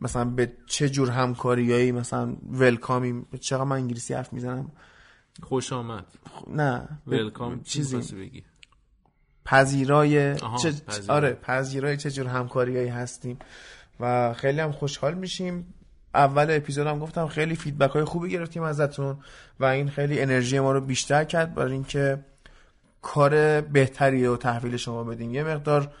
مثلا 0.00 0.24
به 0.24 0.52
چه 0.66 0.88
جور 0.88 1.10
همکاریایی 1.10 1.92
مثلا 1.92 2.36
welcome 2.50 3.09
یم 3.09 3.26
چقدر 3.40 3.64
من 3.64 3.76
انگلیسی 3.76 4.14
حرف 4.14 4.32
می‌زنم؟ 4.32 4.70
خوش 5.42 5.72
آمد. 5.72 6.04
نه 6.50 6.88
welcome 7.06 7.62
چیزی. 7.62 8.16
بگی؟ 8.16 8.42
پذیرای 9.44 10.36
چه... 10.36 10.72
پذیرای. 10.72 11.08
آره 11.08 11.32
پذیرای 11.32 11.96
چه 11.96 12.10
جور 12.10 12.26
همکاریایی 12.26 12.88
هستیم. 12.88 13.38
و 14.00 14.34
خیلی 14.34 14.60
هم 14.60 14.72
خوشحال 14.72 15.14
میشیم. 15.14 15.74
اول 16.14 16.46
اپیزود 16.50 16.86
هم 16.86 16.98
گفتم 16.98 17.26
خیلی 17.26 17.54
feedback 17.56 17.90
های 17.90 18.04
خوبی 18.04 18.30
گرفتیم 18.30 18.62
ازتون 18.62 19.18
و 19.60 19.64
این 19.64 19.90
خیلی 19.90 20.20
انرژی 20.20 20.60
ما 20.60 20.72
رو 20.72 20.80
بیشتر 20.80 21.24
کرد 21.24 21.54
برای 21.54 21.72
اینکه 21.72 22.24
کار 23.04 23.60
بهتری 23.60 24.26
رو 24.26 24.36
تحویل 24.36 24.76
شما 24.76 25.04
بدیم 25.04 25.34
یه 25.34 25.44
مقدار 25.44 25.92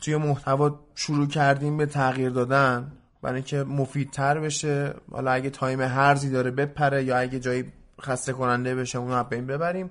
توی 0.00 0.16
محتوا 0.16 0.80
شروع 0.94 1.26
کردیم 1.26 1.76
به 1.76 1.86
تغییر 1.86 2.30
دادن. 2.30 2.92
برای 3.22 3.34
اینکه 3.34 3.64
مفیدتر 3.64 4.40
بشه. 4.40 4.94
حالا 5.12 5.30
اگه 5.30 5.50
time 5.50 5.80
هرزی 5.80 6.30
داره 6.30 6.50
بپره 6.50 7.04
یا 7.04 7.18
اگه 7.18 7.40
جایی 7.40 7.72
خسته 8.00 8.32
کننده 8.32 8.74
بشه 8.74 8.98
اون 8.98 9.08
رو 9.08 9.14
از 9.14 9.28
بین 9.28 9.46
ببریم. 9.46 9.90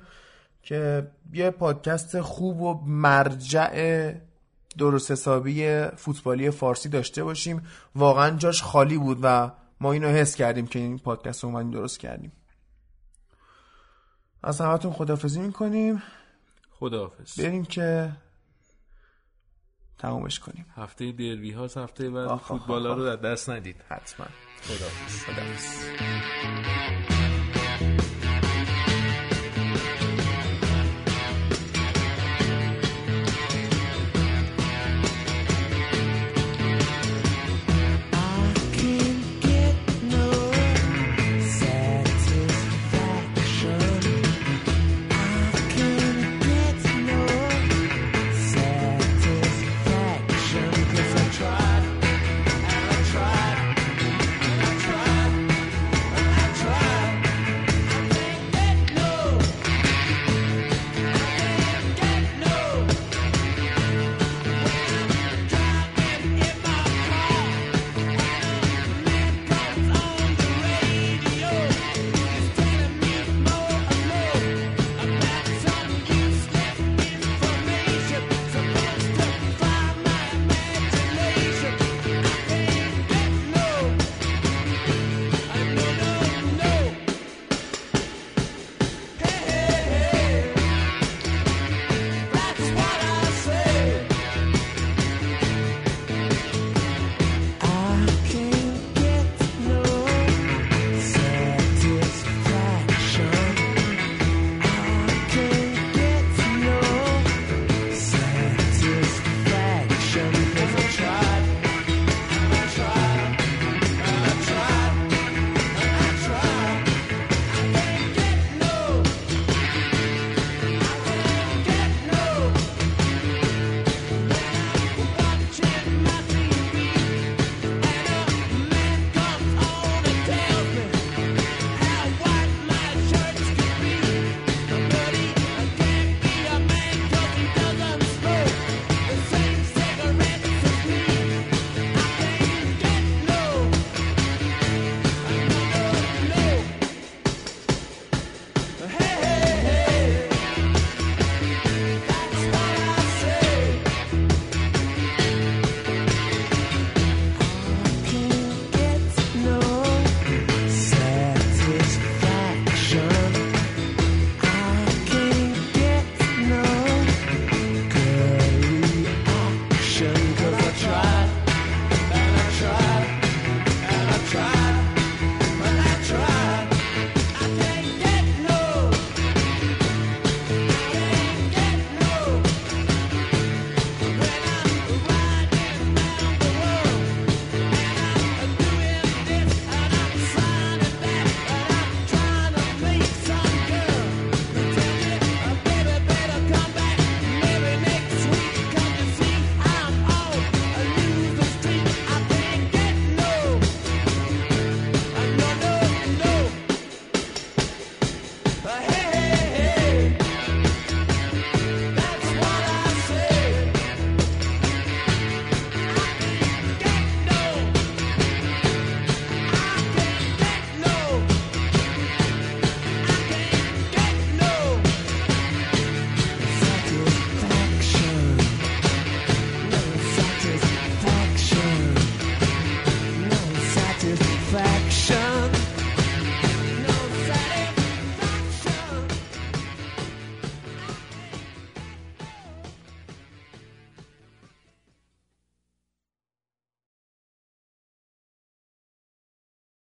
که 0.63 1.08
یه 1.34 1.50
پادکست 1.50 2.21
خوب 2.21 2.62
و 2.62 2.82
مرجع 2.86 4.13
درست 4.78 5.12
حسابی 5.12 5.86
فوتبالی 5.95 6.52
فارسی 6.52 6.89
داشته 6.89 7.23
باشیم. 7.23 7.62
واقعا 7.95 8.38
جاش 8.38 8.63
خالی 8.63 8.97
بود 8.97 9.19
و 9.21 9.52
ما 9.82 9.91
اینو 9.91 10.08
حس 10.08 10.36
کردیم 10.36 10.67
که 10.67 10.80
این 10.80 11.00
پادکست 11.00 11.43
رو 11.43 11.50
اومدیم 11.50 11.71
درست 11.71 12.00
کردیم. 12.00 12.32
از 14.43 14.62
همتون 14.62 14.93
خدافزی 14.93 15.39
می‌کنیم. 15.39 16.02
خداحافظ. 16.80 17.40
بریم 17.40 17.66
که 17.66 18.12
تمومش 19.98 20.40
کنیم. 20.40 20.66
هفته 20.76 21.12
دروی 21.12 21.52
هاست 21.52 21.78
هفته 21.78 22.10
بعد 22.10 22.36
فوتبال 22.38 22.88
آخ، 22.88 22.98
رو 22.98 23.06
در 23.06 23.16
دست 23.16 23.50
ندید. 23.50 23.76
حتما. 23.90 24.26
خداحافظ. 24.62 25.24
خداحافظ. 25.24 25.88